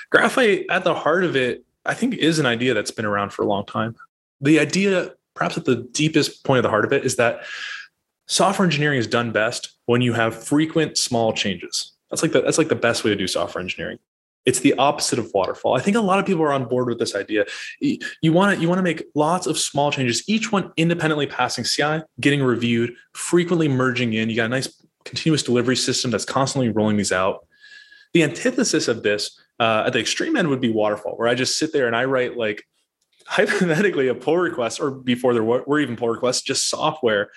[0.10, 3.44] Graphite, at the heart of it, I think is an idea that's been around for
[3.44, 3.96] a long time.
[4.40, 7.44] The idea, perhaps at the deepest point of the heart of it, is that
[8.28, 11.94] software engineering is done best when you have frequent small changes.
[12.10, 14.00] That's like the, that's like the best way to do software engineering
[14.46, 15.76] it's the opposite of waterfall.
[15.76, 17.46] I think a lot of people are on board with this idea.
[17.80, 21.64] You want to you want to make lots of small changes, each one independently passing
[21.64, 24.30] CI, getting reviewed, frequently merging in.
[24.30, 27.46] You got a nice continuous delivery system that's constantly rolling these out.
[28.14, 31.58] The antithesis of this uh, at the extreme end would be waterfall, where I just
[31.58, 32.66] sit there and I write like
[33.26, 37.30] hypothetically a pull request, or before there were, even pull requests, just software,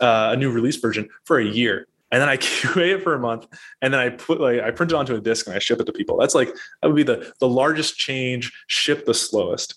[0.00, 3.18] uh, a new release version for a year and then I QA it for a
[3.18, 3.46] month,
[3.82, 5.84] and then I put like I print it onto a disk and I ship it
[5.84, 6.18] to people.
[6.18, 6.48] That's like
[6.82, 9.74] that would be the the largest change, ship the slowest.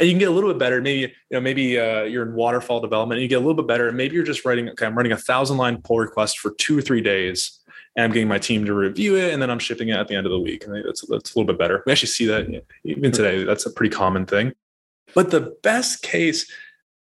[0.00, 0.80] And you can get a little bit better.
[0.80, 3.66] Maybe you know maybe uh, you're in waterfall development, and you get a little bit
[3.66, 3.90] better.
[3.92, 4.68] Maybe you're just writing.
[4.70, 7.59] Okay, I'm running a thousand line pull request for two or three days,
[7.96, 10.14] and I'm getting my team to review it, and then I'm shipping it at the
[10.14, 10.64] end of the week.
[10.64, 11.82] And that's that's a little bit better.
[11.86, 13.44] We actually see that even today.
[13.44, 14.52] That's a pretty common thing.
[15.14, 16.50] But the best case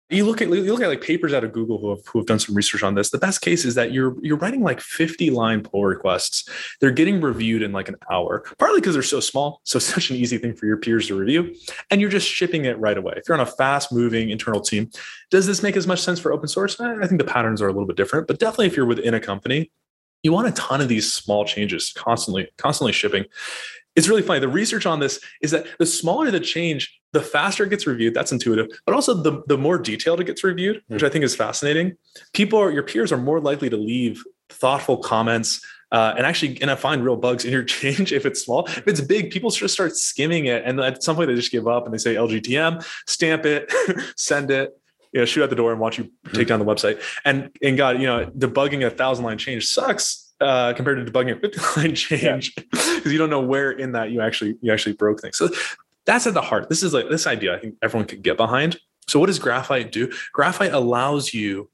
[0.09, 2.27] you look at you look at like papers out of Google who have, who have
[2.27, 3.11] done some research on this.
[3.11, 6.49] The best case is that you're you're writing like 50 line pull requests.
[6.81, 10.17] They're getting reviewed in like an hour, partly because they're so small, so such an
[10.17, 11.55] easy thing for your peers to review,
[11.91, 13.15] and you're just shipping it right away.
[13.17, 14.91] If you're on a fast moving internal team,
[15.31, 16.81] does this make as much sense for open source?
[16.81, 19.21] I think the patterns are a little bit different, but definitely if you're within a
[19.21, 19.73] company,
[20.27, 23.25] you want a ton of these small changes constantly constantly shipping
[23.97, 24.41] it's really funny.
[24.41, 28.13] The research on this is that the smaller the change, the faster it gets reviewed.
[28.13, 31.35] That's intuitive, but also the, the more detailed it gets reviewed, which I think is
[31.35, 31.97] fascinating.
[32.35, 36.71] People are, your peers are more likely to leave thoughtful comments uh, and actually and
[36.71, 38.67] I find real bugs in your change if it's small.
[38.67, 41.69] If it's big, people just start skimming it, and at some point they just give
[41.69, 43.73] up and they say LGTM, stamp it,
[44.17, 44.73] send it,
[45.17, 47.01] you know, shoot out the door and watch you take down the website.
[47.25, 51.39] And and God, you know, debugging a thousand line change sucks uh, compared to debugging
[51.39, 53.13] a 50 line change because yeah.
[53.13, 55.39] you don't know where in that you actually you actually broke things.
[55.39, 55.49] So
[56.05, 56.69] that's at the heart.
[56.69, 58.79] This is like this idea I think everyone could get behind.
[59.09, 60.13] So what does graphite do?
[60.35, 61.71] Graphite allows you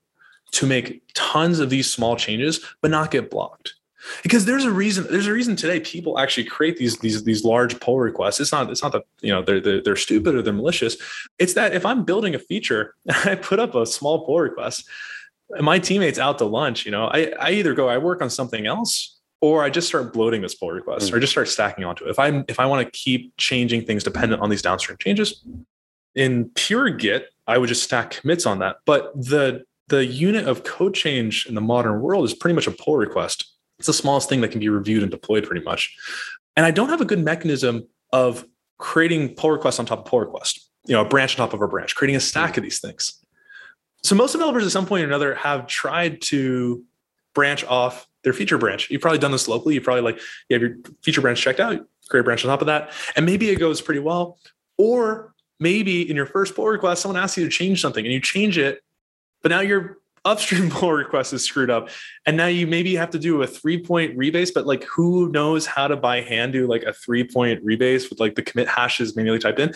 [0.53, 3.75] to make tons of these small changes but not get blocked.
[4.23, 5.07] Because there's a reason.
[5.11, 8.41] There's a reason today people actually create these these these large pull requests.
[8.41, 10.97] It's not it's not that you know they're, they're they're stupid or they're malicious.
[11.39, 14.89] It's that if I'm building a feature, I put up a small pull request
[15.53, 18.31] and my teammates out to lunch, you know, I, I either go, I work on
[18.31, 21.15] something else or I just start bloating this pull request mm.
[21.15, 22.11] or just start stacking onto it.
[22.11, 25.45] If I'm if I want to keep changing things dependent on these downstream changes,
[26.15, 28.77] in pure Git, I would just stack commits on that.
[28.87, 32.71] But the the unit of code change in the modern world is pretty much a
[32.71, 33.52] pull request.
[33.83, 35.93] It's the smallest thing that can be reviewed and deployed pretty much.
[36.55, 38.47] And I don't have a good mechanism of
[38.79, 41.61] creating pull requests on top of pull request, you know, a branch on top of
[41.61, 43.19] a branch, creating a stack of these things.
[44.05, 46.85] So most developers at some point or another have tried to
[47.35, 48.89] branch off their feature branch.
[48.89, 49.75] You've probably done this locally.
[49.75, 52.61] You probably like you have your feature branch checked out, create a branch on top
[52.61, 54.39] of that, and maybe it goes pretty well.
[54.79, 58.21] Or maybe in your first pull request, someone asks you to change something and you
[58.21, 58.81] change it,
[59.43, 61.89] but now your upstream pull request is screwed up,
[62.27, 64.53] and now you maybe have to do a three point rebase.
[64.55, 68.21] But like, who knows how to by hand do like a three point rebase with
[68.21, 69.75] like the commit hashes manually typed in?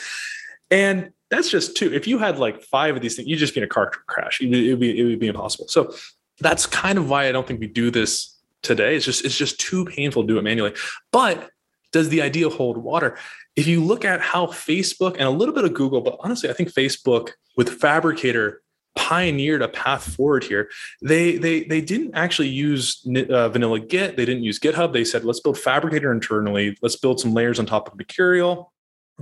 [0.70, 1.92] And that's just two.
[1.92, 4.40] If you had like five of these things, you'd just be in a car crash.
[4.40, 5.68] It would be, it would be impossible.
[5.68, 5.94] So
[6.40, 8.96] that's kind of why I don't think we do this today.
[8.96, 10.74] It's just it's just too painful to do it manually.
[11.12, 11.50] But
[11.92, 13.16] does the idea hold water?
[13.54, 16.52] If you look at how Facebook and a little bit of Google, but honestly, I
[16.52, 18.56] think Facebook with Phabricator
[18.96, 20.70] pioneered a path forward here.
[21.02, 24.16] They they they didn't actually use uh, vanilla Git.
[24.16, 24.92] They didn't use GitHub.
[24.92, 26.76] They said let's build Phabricator internally.
[26.82, 28.72] Let's build some layers on top of Mercurial.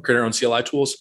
[0.03, 0.97] Create our own CLI tools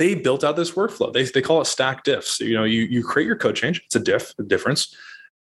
[0.00, 1.12] they built out this workflow.
[1.12, 2.40] They, they call it stack diffs.
[2.40, 3.82] You know, you, you create your code change.
[3.84, 4.96] It's a diff, a difference.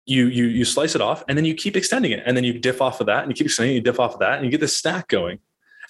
[0.05, 2.21] You, you, you slice it off and then you keep extending it.
[2.25, 4.19] And then you diff off of that and you keep extending, you diff off of
[4.19, 5.39] that and you get this stack going.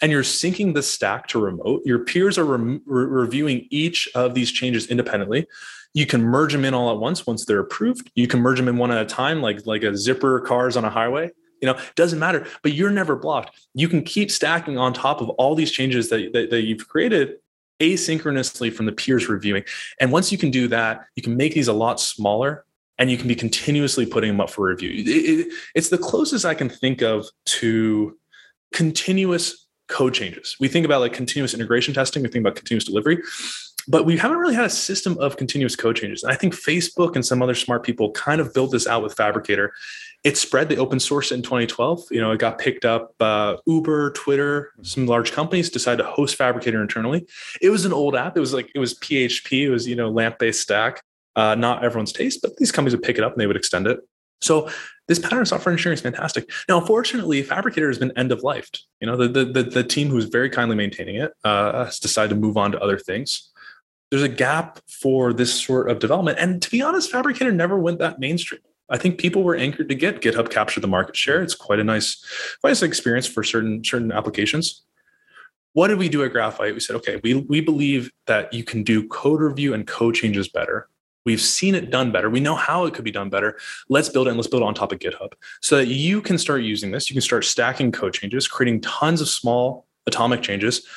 [0.04, 1.82] And you're syncing the stack to remote.
[1.84, 5.48] Your peers are re- reviewing each of these changes independently.
[5.94, 8.12] You can merge them in all at once once they're approved.
[8.16, 10.86] You can merge them in one at a time, like, like a zipper cars on
[10.86, 14.94] a highway you know doesn't matter but you're never blocked you can keep stacking on
[14.94, 17.36] top of all these changes that, that, that, you've created
[17.80, 19.64] asynchronously from the peers reviewing.
[20.00, 22.66] And once you can do that, you can make these a lot smaller
[22.98, 24.92] and you can be continuously putting them up for review.
[24.92, 28.18] It, it, it's the closest I can think of to
[28.74, 30.58] continuous code changes.
[30.60, 33.20] We think about like continuous integration testing, we think about continuous delivery,
[33.90, 36.24] but we haven't really had a system of continuous code changes.
[36.24, 39.16] And I think Facebook and some other smart people kind of built this out with
[39.16, 39.70] Phabricator.
[40.24, 42.04] It spread the open source in 2012.
[42.12, 43.16] You know, it got picked up.
[43.20, 47.26] Uh, Uber, Twitter, some large companies decided to host Phabricator internally.
[47.62, 48.38] It was an old app.
[48.38, 49.64] It was like it was PHP.
[49.64, 51.02] It was you know LAMP based stack.
[51.36, 53.88] Uh, not everyone's taste, but these companies would pick it up and they would extend
[53.88, 54.00] it.
[54.42, 54.70] So
[55.08, 56.50] this pattern of software engineering is fantastic.
[56.68, 58.70] Now, unfortunately, Phabricator has been end of life.
[59.00, 62.30] You know, the, the, the, the team who's very kindly maintaining it uh, has decided
[62.30, 63.50] to move on to other things.
[64.10, 66.40] There's a gap for this sort of development.
[66.40, 68.62] And to be honest, Phabricator never went that mainstream.
[68.90, 71.44] I think people were anchored to Git GitHub capture the market share.
[71.44, 72.26] It's quite a nice,
[72.62, 74.84] quite a nice experience for certain certain applications.
[75.74, 76.74] What did we do at Graphite?
[76.74, 80.50] We said, okay, we, we believe that you can do code review and code changes
[80.50, 80.90] better
[81.26, 82.30] We've seen it done better.
[82.30, 83.60] We know how it could be done better.
[83.90, 86.38] Let's build it and let's build it on top of GitHub so that you can
[86.38, 87.10] start using this.
[87.10, 90.88] You can start stacking code changes, creating tons of small atomic changes.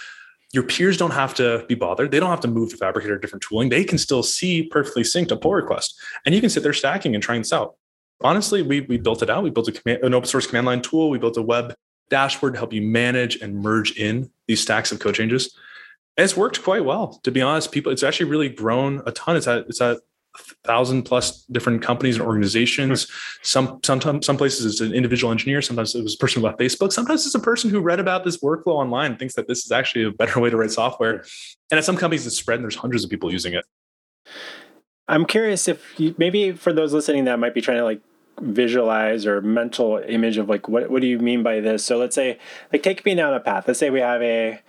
[0.53, 2.11] Your peers don't have to be bothered.
[2.11, 3.71] They don't have to move to Phabricator different tooling.
[3.71, 5.99] They can still see perfectly synced a pull request.
[6.27, 7.77] And you can sit there stacking and trying this out.
[8.21, 9.43] Honestly, we, we built it out.
[9.43, 11.11] We built a command, an open source command line tool.
[11.11, 11.75] We built a web
[12.11, 15.57] dashboard to help you manage and merge in these stacks of code changes.
[16.17, 17.73] And it's worked quite well, to be honest.
[17.73, 19.37] People, it's actually really grown a ton.
[19.37, 20.01] It's at it's at
[20.65, 23.11] thousand plus different companies and organizations.
[23.43, 25.63] Some sometimes some places it's an individual engineer.
[25.63, 26.93] Sometimes it was a person who left Facebook.
[26.93, 30.05] Sometimes it's a person who read about this workflow online thinks that this is actually
[30.05, 31.25] a better way to write software.
[31.71, 33.65] And at some companies it's spread and there's hundreds of people using it.
[35.09, 38.01] I'm curious if you, maybe for those listening that might be trying to like
[38.41, 41.85] visualize or mental image of like what what do you mean by this?
[41.85, 42.39] So let's say
[42.73, 43.67] like take me down a path.
[43.67, 44.61] Let's say we have a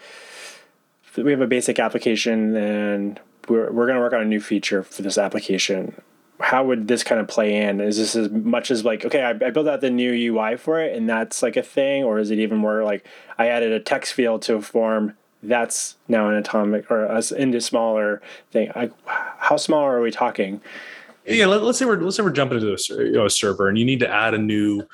[1.18, 4.84] we have a basic application and we're, we're going to work on a new feature
[4.84, 6.00] for this application.
[6.40, 7.80] How would this kind of play in?
[7.80, 10.82] Is this as much as like okay I, I built out the new ui for
[10.82, 12.04] it and that's like a thing?
[12.04, 13.06] Or is it even more like
[13.38, 17.62] i added a text field to a form that's now an atomic or a into
[17.62, 18.72] smaller thing?
[18.76, 20.60] I, how small are we talking?
[21.26, 23.70] Yeah let, us say we're let's say we're jumping into a, you know, a server
[23.70, 24.86] and you need to add a new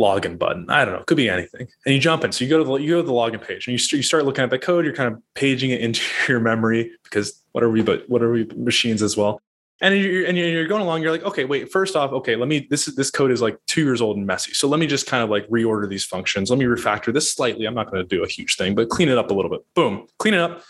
[0.00, 0.66] login button.
[0.68, 1.00] I don't know.
[1.00, 1.68] It could be anything.
[1.84, 2.32] And you jump in.
[2.32, 4.02] So you go to the you go to the login page and you, st- you
[4.02, 4.84] start looking at the code.
[4.84, 8.30] You're kind of paging it into your memory because what are we but what are
[8.30, 9.40] we machines as well.
[9.82, 11.02] And you're and you're going along.
[11.02, 11.70] You're like, okay, wait.
[11.70, 12.66] First off, okay, let me.
[12.70, 14.54] This is this code is like two years old and messy.
[14.54, 16.48] So let me just kind of like reorder these functions.
[16.48, 17.66] Let me refactor this slightly.
[17.66, 19.60] I'm not going to do a huge thing, but clean it up a little bit.
[19.74, 20.62] Boom, clean it up.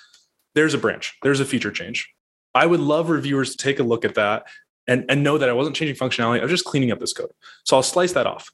[0.56, 1.16] There's a branch.
[1.22, 2.12] There's a feature change.
[2.52, 4.46] I would love reviewers to take a look at that
[4.88, 6.40] and, and know that I wasn't changing functionality.
[6.40, 7.30] I was just cleaning up this code.
[7.64, 8.50] So I'll slice that off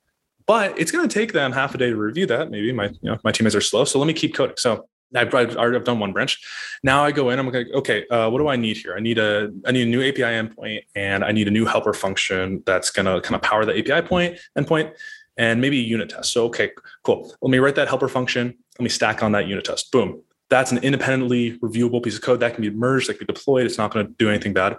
[0.46, 2.50] but it's going to take them half a day to review that.
[2.50, 3.84] Maybe my, you know, my teammates are slow.
[3.84, 4.56] So let me keep coding.
[4.58, 6.42] So I've, I've done one branch.
[6.82, 8.94] Now I go in, I'm like, okay, uh, what do I need here?
[8.96, 11.92] I need a, I need a new API endpoint and I need a new helper
[11.92, 14.94] function that's going to kind of power the API point endpoint
[15.36, 16.32] and maybe a unit test.
[16.32, 16.70] So, okay,
[17.04, 17.34] cool.
[17.42, 18.54] Let me write that helper function.
[18.78, 19.90] Let me stack on that unit test.
[19.92, 20.22] Boom.
[20.50, 23.64] That's an independently reviewable piece of code that can be merged, that can be deployed.
[23.64, 24.76] It's not going to do anything bad.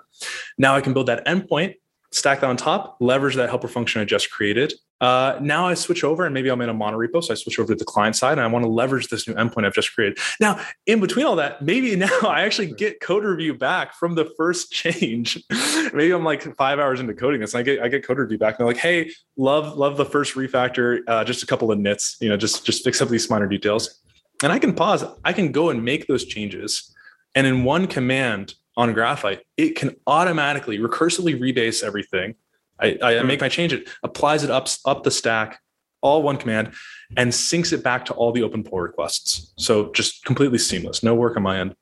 [0.57, 1.75] Now I can build that endpoint
[2.13, 4.73] stack that on top, leverage that helper function I just created.
[5.03, 7.21] Uh, now I switch over and maybe I'm in a monorepo.
[7.21, 9.33] So I switch over to the client side and I want to leverage this new
[9.33, 10.17] endpoint I've just created.
[10.39, 14.31] Now, in between all that, maybe now I actually get code review back from the
[14.37, 15.43] first change.
[15.93, 18.37] maybe I'm like five hours into coding this and I get, I get code review
[18.37, 21.01] back and they're like, Hey, love, love the first refactor.
[21.05, 23.99] Uh, just a couple of nits, you know, just, just fix up these minor details.
[24.41, 25.03] And I can pause.
[25.25, 26.95] I can go and make those changes.
[27.35, 32.35] And in one command, on Graphite, it can automatically recursively rebase everything.
[32.83, 33.27] I, I hmm.
[33.27, 35.61] make my change, it applies it up up the stack,
[36.01, 36.73] all one command,
[37.17, 39.53] and syncs it back to all the open pull requests.
[39.57, 41.75] So just completely seamless, no work on my end.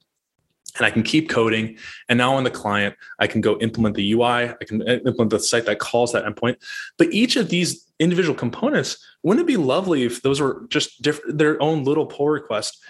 [0.77, 1.77] And I can keep coding.
[2.07, 4.23] And now on the client, I can go implement the UI.
[4.49, 6.63] I can implement the site that calls that endpoint.
[6.97, 11.37] But each of these individual components, wouldn't it be lovely if those were just different,
[11.37, 12.81] their own little pull request?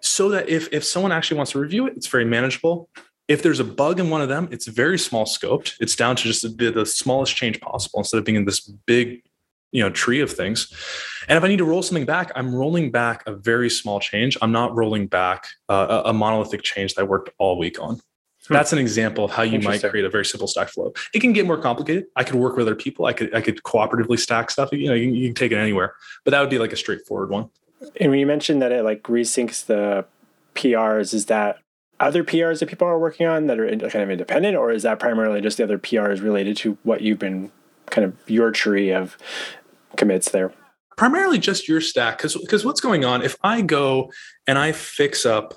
[0.00, 2.88] So that if, if someone actually wants to review it, it's very manageable
[3.28, 5.74] if there's a bug in one of them, it's very small scoped.
[5.80, 9.22] It's down to just the, the smallest change possible instead of being in this big,
[9.70, 10.72] you know, tree of things.
[11.28, 14.38] And if I need to roll something back, I'm rolling back a very small change.
[14.40, 18.00] I'm not rolling back uh, a, monolithic change that I worked all week on.
[18.46, 18.54] Hmm.
[18.54, 20.94] That's an example of how you might create a very simple stack flow.
[21.12, 22.06] It can get more complicated.
[22.16, 23.04] I could work with other people.
[23.04, 24.70] I could I could cooperatively stack stuff.
[24.72, 27.28] You know, you, you can take it anywhere, but that would be like a straightforward
[27.28, 27.50] one.
[28.00, 30.06] And when you mentioned that it like resyncs the
[30.54, 31.58] PRs, is that
[32.00, 34.98] other PRs that people are working on that are kind of independent, or is that
[34.98, 37.50] primarily just the other PRs related to what you've been
[37.86, 39.16] kind of your tree of
[39.96, 40.52] commits there?
[40.96, 44.12] Primarily just your stack, because because what's going on if I go
[44.46, 45.54] and I fix up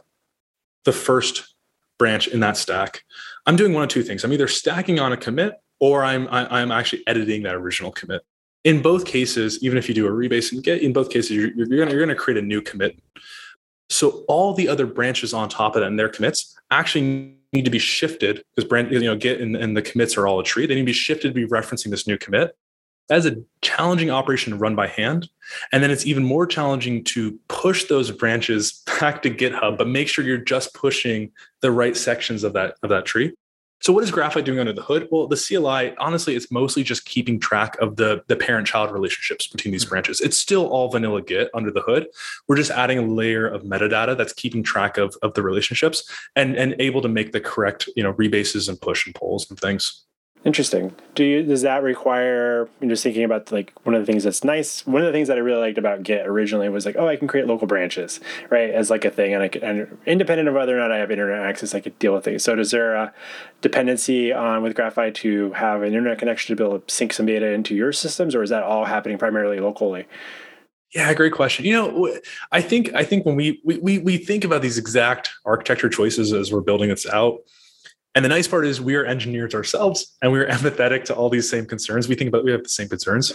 [0.86, 1.56] the first
[1.98, 3.04] branch in that stack,
[3.46, 4.24] I'm doing one of two things.
[4.24, 7.56] I'm either stacking on a commit or I'm I, am i am actually editing that
[7.56, 8.22] original commit.
[8.64, 11.52] In both cases, even if you do a rebase and get, in both cases, you're,
[11.56, 13.00] you're gonna you're gonna create a new commit
[13.92, 17.72] So all the other branches on top of that and their commits actually need to
[17.72, 20.66] be shifted because brand, you know, Git and, and the commits are all a tree.
[20.66, 22.56] They need to be shifted to be referencing this new commit.
[23.10, 25.30] That is a challenging operation to run by hand.
[25.74, 30.08] And then it's even more challenging to push those branches back to GitHub, but make
[30.08, 33.34] sure you're just pushing the right sections of that of that tree.
[33.82, 35.08] So what is Graphite doing under the hood?
[35.12, 39.72] Well, the CLI, honestly, it's mostly just keeping track of the, the parent-child relationships between
[39.72, 39.90] these mm-hmm.
[39.90, 40.22] branches.
[40.22, 42.08] It's still all vanilla Git under the hood.
[42.48, 46.56] We're just adding a layer of metadata that's keeping track of, of the relationships and,
[46.56, 50.06] and able to make the correct, you know, rebases and push and pulls and things.
[50.44, 50.96] Interesting.
[51.14, 54.44] Do you does that require I'm just thinking about like one of the things that's
[54.44, 54.88] nice.
[54.88, 57.16] One of the things that I really liked about Git originally was like, oh, I
[57.16, 60.56] can create local branches, right, as like a thing, and I could, and independent of
[60.56, 62.44] whether or not I have internet access, I could deal with things.
[62.44, 63.14] So, does there a
[63.62, 67.28] dependency on with Graphite to have an internet connection to be able to sync some
[67.28, 70.08] data into your systems, or is that all happening primarily locally?
[70.96, 71.66] Yeah, great question.
[71.66, 72.18] You know,
[72.52, 76.52] I think I think when we we we think about these exact architecture choices as
[76.52, 77.42] we're building this out
[78.16, 81.50] and the nice part is we are engineers ourselves and we're empathetic to all these
[81.50, 82.08] same concerns.
[82.08, 83.34] We think about we have the same concerns.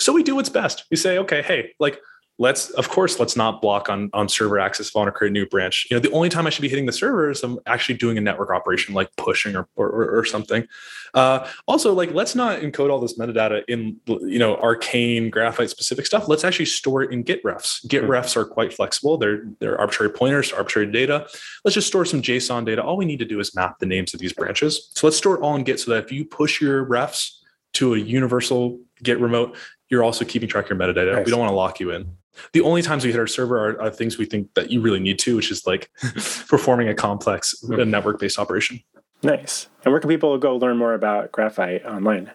[0.00, 0.84] So we do what's best.
[0.90, 2.00] We say, okay, hey, like
[2.38, 5.30] let's of course let's not block on on server access if I want to create
[5.30, 5.86] a new branch.
[5.90, 8.18] You know, the only time I should be hitting the server is I'm actually doing
[8.18, 10.66] a network operation like pushing or or, or something.
[11.14, 16.06] Uh, also, like let's not encode all this metadata in you know arcane graphite specific
[16.06, 16.26] stuff.
[16.26, 17.86] Let's actually store it in Git refs.
[17.88, 18.12] Git mm-hmm.
[18.12, 19.16] refs are quite flexible.
[19.16, 21.28] They're they're arbitrary pointers to arbitrary data.
[21.64, 22.82] Let's just store some JSON data.
[22.82, 24.90] All we need to do is map the names of these branches.
[24.94, 27.38] So let's store it all in Git so that if you push your refs
[27.74, 29.56] to a universal Git remote,
[29.88, 31.14] you're also keeping track of your metadata.
[31.14, 31.26] Nice.
[31.26, 32.16] We don't want to lock you in.
[32.52, 35.00] The only times we hit our server are, are things we think that you really
[35.00, 35.90] need to, which is like
[36.48, 37.90] performing a complex mm-hmm.
[37.90, 38.80] network based operation.
[39.22, 39.68] Nice.
[39.84, 42.30] And where can people go learn more about Graphite online?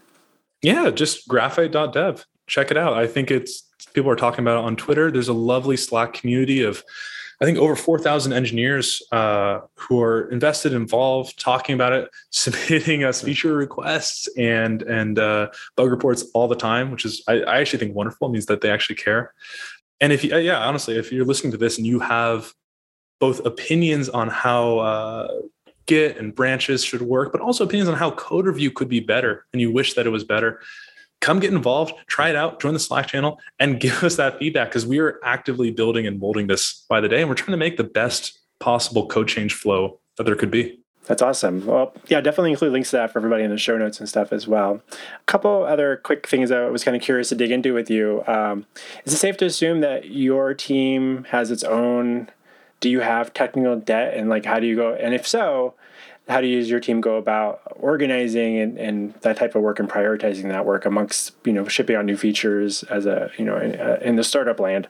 [0.61, 2.25] Yeah, just graphite.dev.
[2.47, 2.93] Check it out.
[2.93, 3.61] I think it's
[3.93, 5.11] people are talking about it on Twitter.
[5.11, 6.83] There's a lovely Slack community of
[7.41, 13.21] I think over 4,000 engineers uh, who are invested, involved, talking about it, submitting us
[13.21, 17.79] feature requests and and uh, bug reports all the time, which is I, I, actually
[17.79, 18.27] think wonderful.
[18.27, 19.33] It means that they actually care.
[20.01, 22.53] And if you, yeah, honestly, if you're listening to this and you have
[23.19, 25.27] both opinions on how uh,
[25.87, 29.45] Git and branches should work, but also opinions on how code review could be better,
[29.51, 30.61] and you wish that it was better,
[31.19, 34.69] come get involved, try it out, join the Slack channel, and give us that feedback
[34.69, 37.57] because we are actively building and molding this by the day, and we're trying to
[37.57, 40.79] make the best possible code change flow that there could be.
[41.09, 41.65] That's awesome.
[41.65, 44.31] Well, yeah, definitely include links to that for everybody in the show notes and stuff
[44.31, 44.83] as well.
[44.91, 48.23] A couple other quick things I was kind of curious to dig into with you.
[48.27, 48.67] Um,
[49.05, 52.29] is it safe to assume that your team has its own?
[52.79, 54.93] Do you have technical debt, and like how do you go?
[54.93, 55.73] And if so,
[56.27, 59.89] how do you your team go about organizing and, and that type of work and
[59.89, 63.73] prioritizing that work amongst you know shipping out new features as a you know in,
[64.03, 64.87] in the startup land?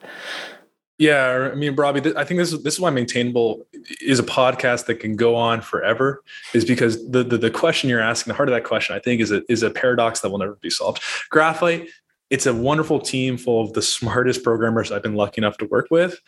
[0.99, 3.65] Yeah, I mean, Robby, I think this is this is why Maintainable
[4.01, 6.21] is a podcast that can go on forever,
[6.53, 9.21] is because the, the the, question you're asking, the heart of that question, I think,
[9.21, 11.01] is a is a paradox that will never be solved.
[11.29, 11.87] Graphite,
[12.29, 15.87] it's a wonderful team full of the smartest programmers I've been lucky enough to work
[15.89, 16.19] with,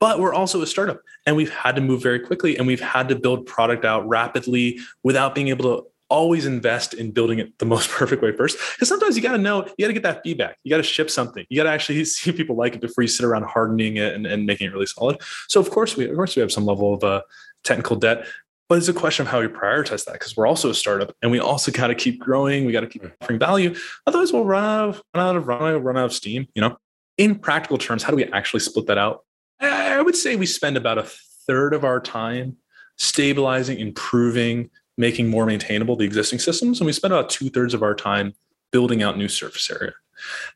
[0.00, 3.08] but we're also a startup, and we've had to move very quickly, and we've had
[3.10, 7.64] to build product out rapidly without being able to always invest in building it the
[7.64, 8.58] most perfect way first.
[8.74, 10.58] Because sometimes you got to know, you got to get that feedback.
[10.62, 11.44] You got to ship something.
[11.48, 14.26] You got to actually see people like it before you sit around hardening it and,
[14.26, 15.20] and making it really solid.
[15.48, 17.22] So of course we, of course we have some level of uh,
[17.64, 18.26] technical debt,
[18.68, 21.30] but it's a question of how we prioritize that because we're also a startup and
[21.30, 22.64] we also got to keep growing.
[22.64, 23.74] We got to keep offering value.
[24.06, 26.46] Otherwise we'll run out of, run out of, run out of, run out of steam,
[26.54, 26.76] you know?
[27.16, 29.24] In practical terms, how do we actually split that out?
[29.60, 31.06] I would say we spend about a
[31.46, 32.56] third of our time
[32.96, 37.82] stabilizing, improving, making more maintainable the existing systems, and we spend about two thirds of
[37.82, 38.34] our time
[38.70, 39.92] building out new surface area.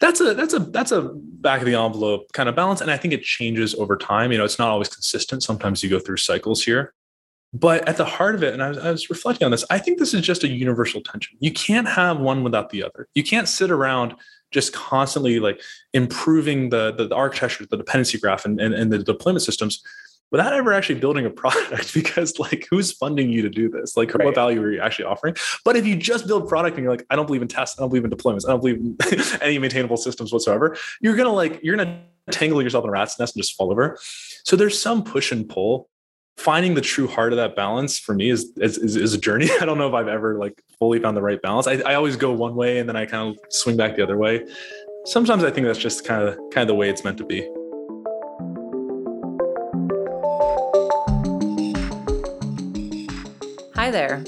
[0.00, 2.96] That's a that's a that's a back of the envelope kind of balance, and I
[2.96, 4.32] think it changes over time.
[4.32, 5.42] You know, it's not always consistent.
[5.42, 6.94] Sometimes you go through cycles here,
[7.52, 9.78] but at the heart of it, and I was, I was reflecting on this, I
[9.78, 11.36] think this is just a universal tension.
[11.40, 13.08] You can't have one without the other.
[13.14, 14.14] You can't sit around
[14.50, 15.60] just constantly like
[15.92, 19.82] improving the the, the architecture, the dependency graph, and, and, and the deployment systems
[20.30, 23.96] without ever actually building a product because like who's funding you to do this?
[23.96, 24.24] Like right.
[24.24, 25.34] what value are you actually offering?
[25.64, 27.78] But if you just build product and you're like i don't believe in tests.
[27.78, 28.46] I don't believe in deployments.
[28.46, 28.96] I don't believe in
[29.42, 33.36] any maintainable systems whatsoever you're gonna like you're gonna tangle yourself in a rat's nest
[33.36, 33.98] and just fall over.
[34.44, 35.88] So there's some push and pull.
[36.36, 39.48] Finding the true heart of that balance for me is, is is, a journey.
[39.60, 41.66] I don't know if i've ever like fully found the right balance.
[41.66, 44.16] I, I always go one way and then i kind of swing back the other
[44.16, 44.46] way.
[45.04, 47.48] Sometimes i think that's just kind of kind of the way it's meant to be
[53.88, 54.22] Hi there.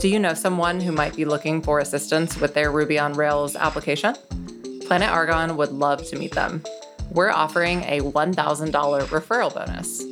[0.00, 3.56] Do you know someone who might be looking for assistance with their Ruby on Rails
[3.56, 4.14] application?
[4.86, 6.62] Planet Argon would love to meet them.
[7.10, 8.70] We're offering a $1,000
[9.06, 10.04] referral bonus.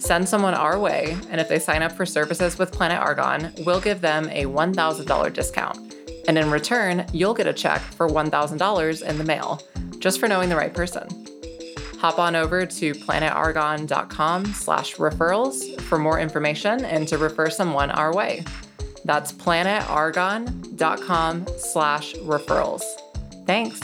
[0.00, 3.80] Send someone our way, and if they sign up for services with Planet Argon, we'll
[3.80, 5.94] give them a $1,000 discount.
[6.28, 9.60] And in return, you'll get a check for $1,000 in the mail,
[9.98, 11.25] just for knowing the right person.
[12.06, 18.14] Hop on over to planetargon.com slash referrals for more information and to refer someone our
[18.14, 18.44] way.
[19.04, 22.84] That's planetargon.com slash referrals.
[23.44, 23.80] Thanks.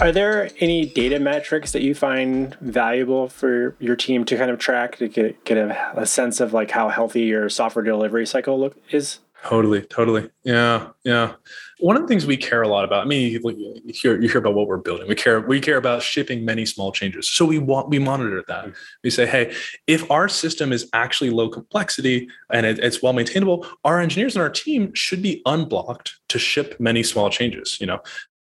[0.00, 4.58] Are there any data metrics that you find valuable for your team to kind of
[4.58, 8.58] track to get, get a, a sense of like how healthy your software delivery cycle
[8.58, 9.20] look is?
[9.48, 10.28] Totally, totally.
[10.42, 11.34] Yeah, yeah.
[11.78, 13.04] One of the things we care a lot about.
[13.04, 15.06] I mean, you hear you hear about what we're building.
[15.06, 17.28] We care we care about shipping many small changes.
[17.28, 18.64] So we want we monitor that.
[18.64, 18.72] Mm-hmm.
[19.04, 19.54] We say, hey,
[19.86, 24.42] if our system is actually low complexity and it, it's well maintainable, our engineers and
[24.42, 27.80] our team should be unblocked to ship many small changes.
[27.80, 28.00] You know,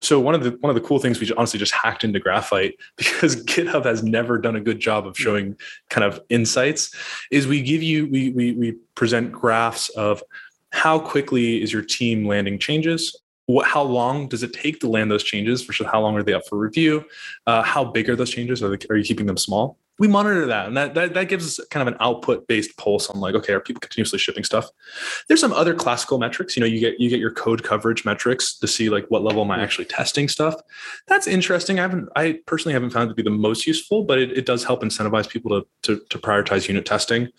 [0.02, 2.76] so one of the one of the cool things we honestly just hacked into Graphite
[2.96, 5.58] because GitHub has never done a good job of showing
[5.90, 6.96] kind of insights
[7.32, 10.22] is we give you we we we present graphs of
[10.76, 13.18] how quickly is your team landing changes?
[13.46, 16.34] What, how long does it take to land those changes versus how long are they
[16.34, 17.06] up for review?
[17.48, 18.62] Uh, how big are those changes?
[18.62, 19.78] Are, they, are you keeping them small?
[20.00, 23.10] We monitor that and that, that that gives us kind of an output based pulse
[23.10, 24.68] on like okay are people continuously shipping stuff?
[25.30, 28.60] There's some other classical metrics you know you get you get your code coverage metrics
[28.60, 30.56] to see like what level am i actually testing stuff.
[31.08, 31.80] That's interesting.
[31.80, 34.46] I haven't i personally haven't found it to be the most useful but it, it
[34.46, 37.30] does help incentivize people to, to to prioritize unit testing.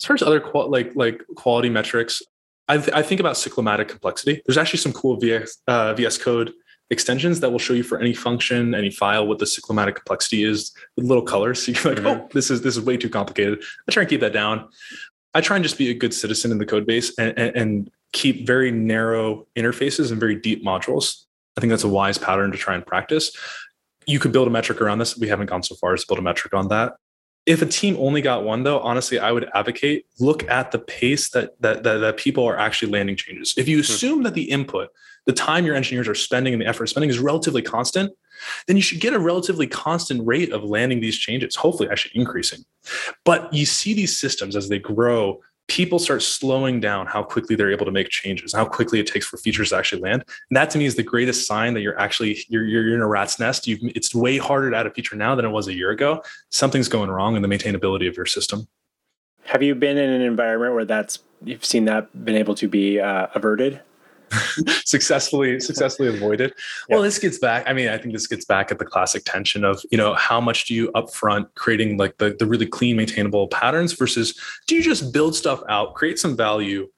[0.00, 2.22] As far as other qual- like like quality metrics
[2.68, 4.40] I, th- I, think about cyclomatic complexity.
[4.46, 6.52] There's actually some cool VS, uh, VS Code
[6.90, 10.72] extensions that will show you for any function, any file, what the cyclomatic complexity is
[10.96, 11.64] with little colors.
[11.64, 12.22] So you're like, mm-hmm.
[12.22, 13.62] oh, this is this is way too complicated.
[13.88, 14.68] I try and keep that down.
[15.34, 17.90] I try and just be a good citizen in the code base and, and, and
[18.12, 21.24] keep very narrow interfaces and very deep modules.
[21.56, 23.36] I think that's a wise pattern to try and practice.
[24.06, 25.16] You could build a metric around this.
[25.16, 26.94] We haven't gone so far as to build a metric on that.
[27.46, 31.30] If a team only got one, though, honestly, I would advocate look at the pace
[31.30, 33.54] that that that, that people are actually landing changes.
[33.56, 33.80] If you hmm.
[33.82, 34.90] assume that the input
[35.26, 38.12] the time your engineers are spending and the effort spending is relatively constant,
[38.66, 42.64] then you should get a relatively constant rate of landing these changes, hopefully actually increasing.
[43.24, 47.72] But you see these systems as they grow, people start slowing down how quickly they're
[47.72, 50.24] able to make changes, how quickly it takes for features to actually land.
[50.50, 53.08] And that to me is the greatest sign that you're actually you're, you're in a
[53.08, 53.66] rat's nest.
[53.66, 56.22] You've, it's way harder to add a feature now than it was a year ago.
[56.50, 58.68] Something's going wrong in the maintainability of your system.
[59.44, 63.00] Have you been in an environment where that's you've seen that been able to be
[63.00, 63.80] uh, averted?
[64.84, 66.52] successfully successfully avoided.
[66.88, 66.96] Yeah.
[66.96, 67.64] Well, this gets back.
[67.66, 70.40] I mean, I think this gets back at the classic tension of you know how
[70.40, 74.82] much do you upfront creating like the the really clean, maintainable patterns versus do you
[74.82, 76.88] just build stuff out, create some value,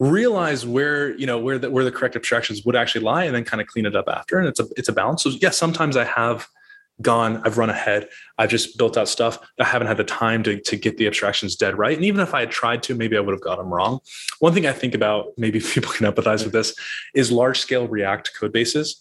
[0.00, 3.44] realize where you know where the where the correct abstractions would actually lie, and then
[3.44, 4.38] kind of clean it up after.
[4.38, 5.22] And it's a it's a balance.
[5.22, 6.48] So yes, sometimes I have
[7.02, 9.38] gone, I've run ahead, I've just built out stuff.
[9.58, 11.96] I haven't had the time to, to get the abstractions dead right.
[11.96, 14.00] And even if I had tried to, maybe I would have got them wrong.
[14.38, 16.74] One thing I think about, maybe people can empathize with this,
[17.14, 19.00] is large scale React code bases.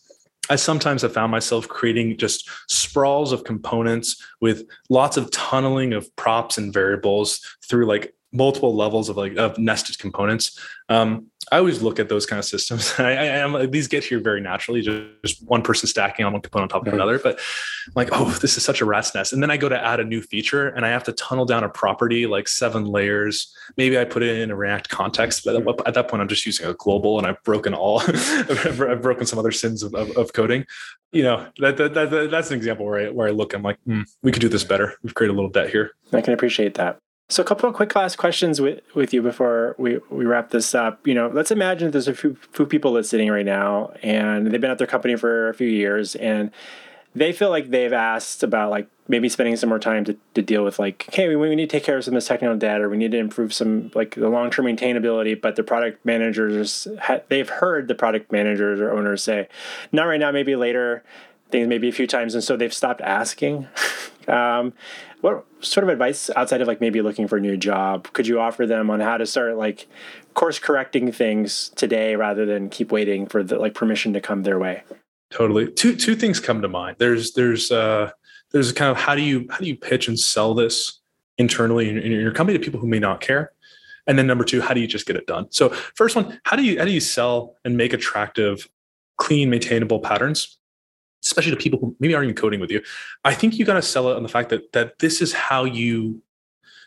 [0.49, 6.13] I sometimes have found myself creating just sprawls of components with lots of tunneling of
[6.17, 10.59] props and variables through like multiple levels of like of nested components.
[10.89, 12.93] Um, I always look at those kind of systems.
[12.97, 16.41] I, I am these get here very naturally, just, just, one person stacking on one
[16.41, 17.19] component on top of another.
[17.19, 17.39] But
[17.87, 19.33] I'm like, oh, this is such a rat's nest.
[19.33, 21.63] And then I go to add a new feature, and I have to tunnel down
[21.63, 23.53] a property like seven layers.
[23.77, 25.55] Maybe I put it in a React context, but
[25.87, 28.01] at that point, I'm just using a global, and I've broken all.
[28.07, 30.65] I've broken some other sins of, of, of coding.
[31.11, 33.53] You know, that, that, that, that's an example where I where I look.
[33.53, 34.95] I'm like, mm, we could do this better.
[35.03, 35.91] We've created a little debt here.
[36.11, 36.99] I can appreciate that.
[37.33, 40.75] So a couple of quick last questions with, with you before we, we wrap this
[40.75, 41.07] up.
[41.07, 44.69] You know, let's imagine there's a few, few people listening right now and they've been
[44.69, 46.51] at their company for a few years and
[47.15, 50.63] they feel like they've asked about like maybe spending some more time to, to deal
[50.63, 52.81] with like, hey, we, we need to take care of some of this technical debt
[52.81, 56.87] or we need to improve some like the long-term maintainability, but the product managers,
[57.29, 59.47] they've heard the product managers or owners say,
[59.91, 61.03] not right now, maybe later,
[61.49, 62.35] things maybe a few times.
[62.35, 63.67] And so they've stopped asking.
[64.27, 64.73] um,
[65.21, 68.39] what sort of advice outside of like maybe looking for a new job could you
[68.39, 69.87] offer them on how to start like
[70.33, 74.59] course correcting things today rather than keep waiting for the like permission to come their
[74.59, 74.83] way?
[75.29, 75.71] Totally.
[75.71, 76.97] Two two things come to mind.
[76.99, 78.11] There's there's uh
[78.51, 80.99] there's kind of how do you how do you pitch and sell this
[81.37, 83.51] internally in, in your company to people who may not care?
[84.05, 85.47] And then number two how do you just get it done?
[85.51, 88.67] So first one how do you how do you sell and make attractive
[89.17, 90.57] clean maintainable patterns
[91.23, 92.81] especially to people who maybe aren't even coding with you.
[93.23, 95.63] I think you got to sell it on the fact that that this is how
[95.65, 96.21] you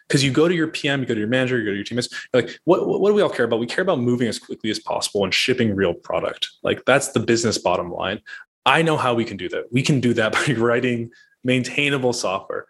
[0.09, 1.85] because you go to your PM, you go to your manager, you go to your
[1.85, 2.09] teammates.
[2.33, 3.59] Like, what, what do we all care about?
[3.59, 6.49] We care about moving as quickly as possible and shipping real product.
[6.63, 8.21] Like, that's the business bottom line.
[8.65, 9.73] I know how we can do that.
[9.73, 11.11] We can do that by writing
[11.43, 12.67] maintainable software.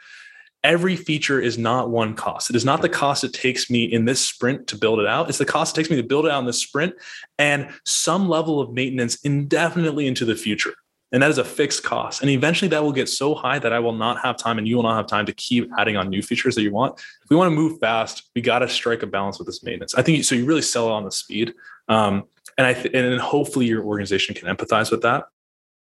[0.64, 2.50] Every feature is not one cost.
[2.50, 5.28] It is not the cost it takes me in this sprint to build it out.
[5.28, 6.94] It's the cost it takes me to build it out in this sprint
[7.38, 10.74] and some level of maintenance indefinitely into the future.
[11.12, 12.20] And that is a fixed cost.
[12.20, 14.76] And eventually that will get so high that I will not have time and you
[14.76, 16.98] will not have time to keep adding on new features that you want.
[16.98, 19.94] If we want to move fast, we got to strike a balance with this maintenance.
[19.94, 20.34] I think so.
[20.34, 21.54] You really sell on the speed.
[21.88, 22.24] Um,
[22.58, 25.24] and I th- and hopefully your organization can empathize with that.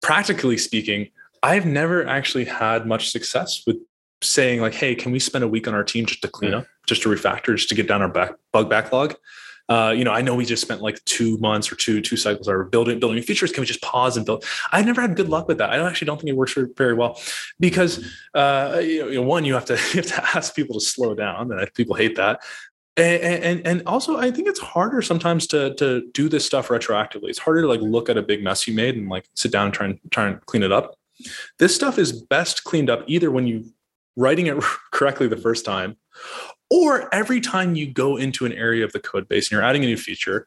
[0.02, 1.08] Practically speaking,
[1.42, 3.76] I've never actually had much success with
[4.22, 6.66] saying like, "Hey, can we spend a week on our team just to clean up,
[6.86, 9.16] just to refactor, just to get down our back bug backlog?"
[9.70, 12.48] Uh, you know, I know we just spent like two months or two two cycles
[12.48, 13.52] are building building features.
[13.52, 14.44] Can we just pause and build?
[14.72, 15.70] I've never had good luck with that.
[15.70, 17.20] I actually don't think it works very well
[17.60, 18.04] because
[18.34, 21.52] uh, you know, one, you have to you have to ask people to slow down,
[21.52, 22.40] and people hate that.
[22.96, 27.28] And, and and also, I think it's harder sometimes to to do this stuff retroactively.
[27.28, 29.66] It's harder to like look at a big mess you made and like sit down
[29.66, 30.96] and try and try and clean it up.
[31.60, 33.66] This stuff is best cleaned up either when you
[34.16, 34.56] writing it
[34.90, 35.96] correctly the first time
[36.70, 39.84] or every time you go into an area of the code base and you're adding
[39.84, 40.46] a new feature,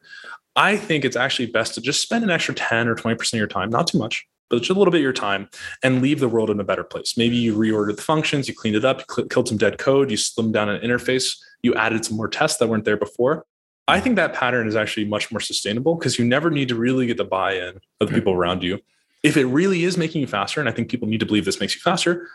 [0.56, 3.46] I think it's actually best to just spend an extra 10 or 20% of your
[3.46, 5.48] time, not too much, but just a little bit of your time
[5.82, 7.16] and leave the world in a better place.
[7.16, 10.16] Maybe you reordered the functions, you cleaned it up, you killed some dead code, you
[10.16, 13.44] slimmed down an interface, you added some more tests that weren't there before.
[13.86, 17.06] I think that pattern is actually much more sustainable because you never need to really
[17.06, 18.14] get the buy in of the hmm.
[18.14, 18.80] people around you.
[19.22, 21.60] If it really is making you faster, and I think people need to believe this
[21.60, 22.28] makes you faster,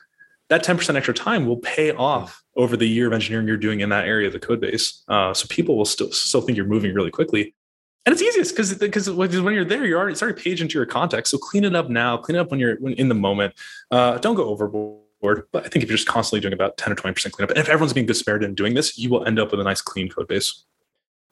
[0.49, 3.89] that 10% extra time will pay off over the year of engineering you're doing in
[3.89, 5.03] that area of the code base.
[5.07, 7.53] Uh, so people will still still think you're moving really quickly.
[8.05, 10.85] And it's easiest because because when you're there, you're already it's already paged into your
[10.85, 11.31] context.
[11.31, 12.17] So clean it up now.
[12.17, 13.53] Clean it up when you're when, in the moment.
[13.91, 15.43] Uh, don't go overboard.
[15.51, 17.67] But I think if you're just constantly doing about 10 or 20% cleanup, and if
[17.67, 20.29] everyone's being good in doing this, you will end up with a nice clean code
[20.29, 20.63] base.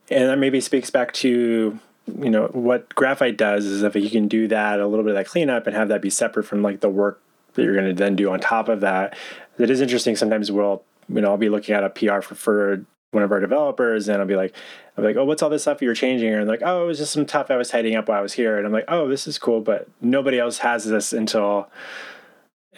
[0.09, 1.79] And that maybe speaks back to
[2.21, 5.17] you know what graphite does is if you can do that a little bit of
[5.17, 7.21] that cleanup and have that be separate from like the work
[7.57, 9.17] that you're going to then do on top of that.
[9.59, 10.15] It is interesting.
[10.15, 13.39] Sometimes we'll, you know, I'll be looking at a PR for, for one of our
[13.39, 14.55] developers and I'll be like,
[14.95, 16.33] be like, oh, what's all this stuff you're changing?
[16.33, 18.33] And like, oh, it was just some stuff I was tidying up while I was
[18.33, 18.57] here.
[18.57, 21.69] And I'm like, oh, this is cool, but nobody else has this until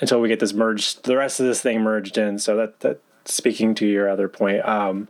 [0.02, 2.40] until we get this merged, the rest of this thing merged in.
[2.40, 5.10] So that that speaking to your other point, um,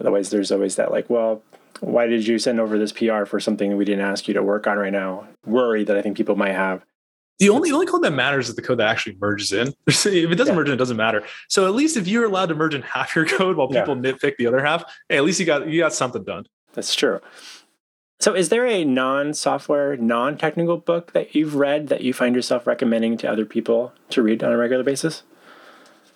[0.00, 1.42] otherwise there's always that like, well,
[1.80, 4.66] why did you send over this PR for something we didn't ask you to work
[4.66, 5.26] on right now?
[5.44, 6.84] Worry that I think people might have.
[7.38, 9.68] The only, the only code that matters is the code that actually merges in.
[9.86, 10.54] if it doesn't yeah.
[10.54, 11.22] merge in, it doesn't matter.
[11.48, 14.12] So at least if you're allowed to merge in half your code while people yeah.
[14.12, 16.46] nitpick the other half, hey, at least you got you got something done.
[16.72, 17.20] That's true.
[18.18, 23.18] So is there a non-software, non-technical book that you've read that you find yourself recommending
[23.18, 25.22] to other people to read on a regular basis?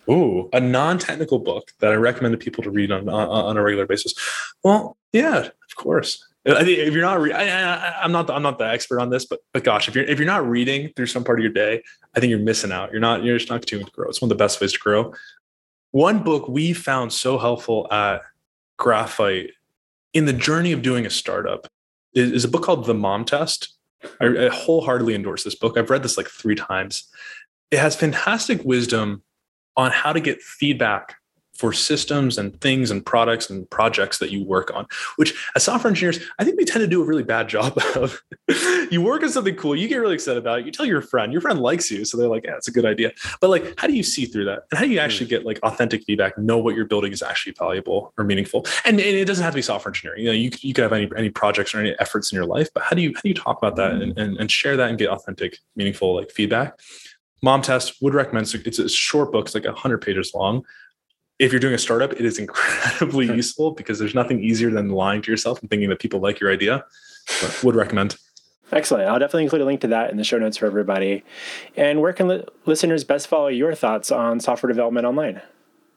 [0.09, 3.61] Ooh, a non-technical book that I recommend to people to read on on, on a
[3.61, 4.15] regular basis.
[4.63, 6.27] Well, yeah, of course.
[6.47, 9.11] I think if you're not, re- I, am not, the, I'm not the expert on
[9.11, 11.53] this, but but gosh, if you're if you're not reading through some part of your
[11.53, 11.83] day,
[12.15, 12.91] I think you're missing out.
[12.91, 14.09] You're not, you're just not continuing to grow.
[14.09, 15.13] It's one of the best ways to grow.
[15.91, 18.21] One book we found so helpful at
[18.77, 19.51] Graphite
[20.13, 21.67] in the journey of doing a startup
[22.13, 23.77] is, is a book called The Mom Test.
[24.19, 25.77] I, I wholeheartedly endorse this book.
[25.77, 27.07] I've read this like three times.
[27.69, 29.21] It has fantastic wisdom
[29.77, 31.17] on how to get feedback
[31.61, 34.87] for systems and things and products and projects that you work on,
[35.17, 38.19] which as software engineers, I think we tend to do a really bad job of.
[38.89, 41.31] you work on something cool, you get really excited about it, you tell your friend,
[41.31, 42.03] your friend likes you.
[42.03, 43.11] So they're like, yeah, it's a good idea.
[43.41, 44.63] But like, how do you see through that?
[44.71, 45.35] And how do you actually hmm.
[45.35, 48.65] get like authentic feedback, know what you're building is actually valuable or meaningful?
[48.83, 50.23] And, and it doesn't have to be software engineering.
[50.23, 52.69] You know, you, you could have any, any projects or any efforts in your life,
[52.73, 54.19] but how do you, how do you talk about that and, hmm.
[54.19, 56.79] and, and share that and get authentic, meaningful like feedback?
[57.43, 58.51] Mom Test would recommend.
[58.65, 59.45] It's a short book.
[59.45, 60.63] It's like hundred pages long
[61.41, 65.23] if you're doing a startup, it is incredibly useful because there's nothing easier than lying
[65.23, 66.85] to yourself and thinking that people like your idea.
[67.41, 68.15] But would recommend.
[68.71, 69.09] Excellent.
[69.09, 71.23] I'll definitely include a link to that in the show notes for everybody.
[71.75, 75.41] And where can li- listeners best follow your thoughts on software development online?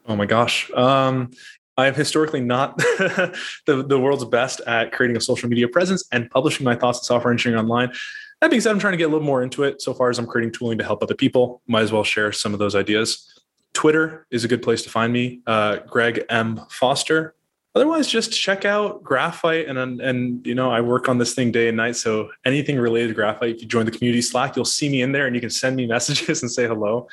[0.07, 0.71] Oh my gosh.
[0.73, 1.31] Um,
[1.77, 6.31] I am historically not the, the world's best at creating a social media presence and
[6.31, 7.93] publishing my thoughts on software engineering online.
[8.41, 9.83] That being said, I'm trying to get a little more into it.
[9.83, 12.53] So far as I'm creating tooling to help other people, might as well share some
[12.55, 13.31] of those ideas.
[13.75, 16.61] Twitter is a good place to find me, uh, Greg M.
[16.71, 17.35] Foster.
[17.75, 21.69] Otherwise, just check out Graphite, and and you know I work on this thing day
[21.69, 21.97] and night.
[21.97, 25.13] So anything related to Graphite, if you join the community Slack, you'll see me in
[25.13, 27.09] there, and you can send me messages and say hello.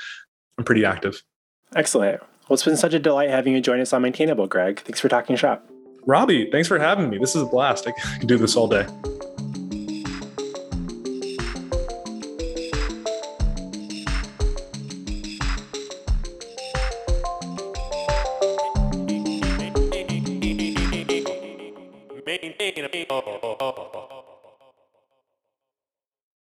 [0.57, 1.23] I'm pretty active.
[1.75, 2.21] Excellent.
[2.47, 4.81] Well, it's been such a delight having you join us on Maintainable, Greg.
[4.81, 5.67] Thanks for talking shop.
[6.05, 7.17] Robby, thanks for having me.
[7.17, 7.87] This is a blast.
[7.87, 8.85] I can do this all day.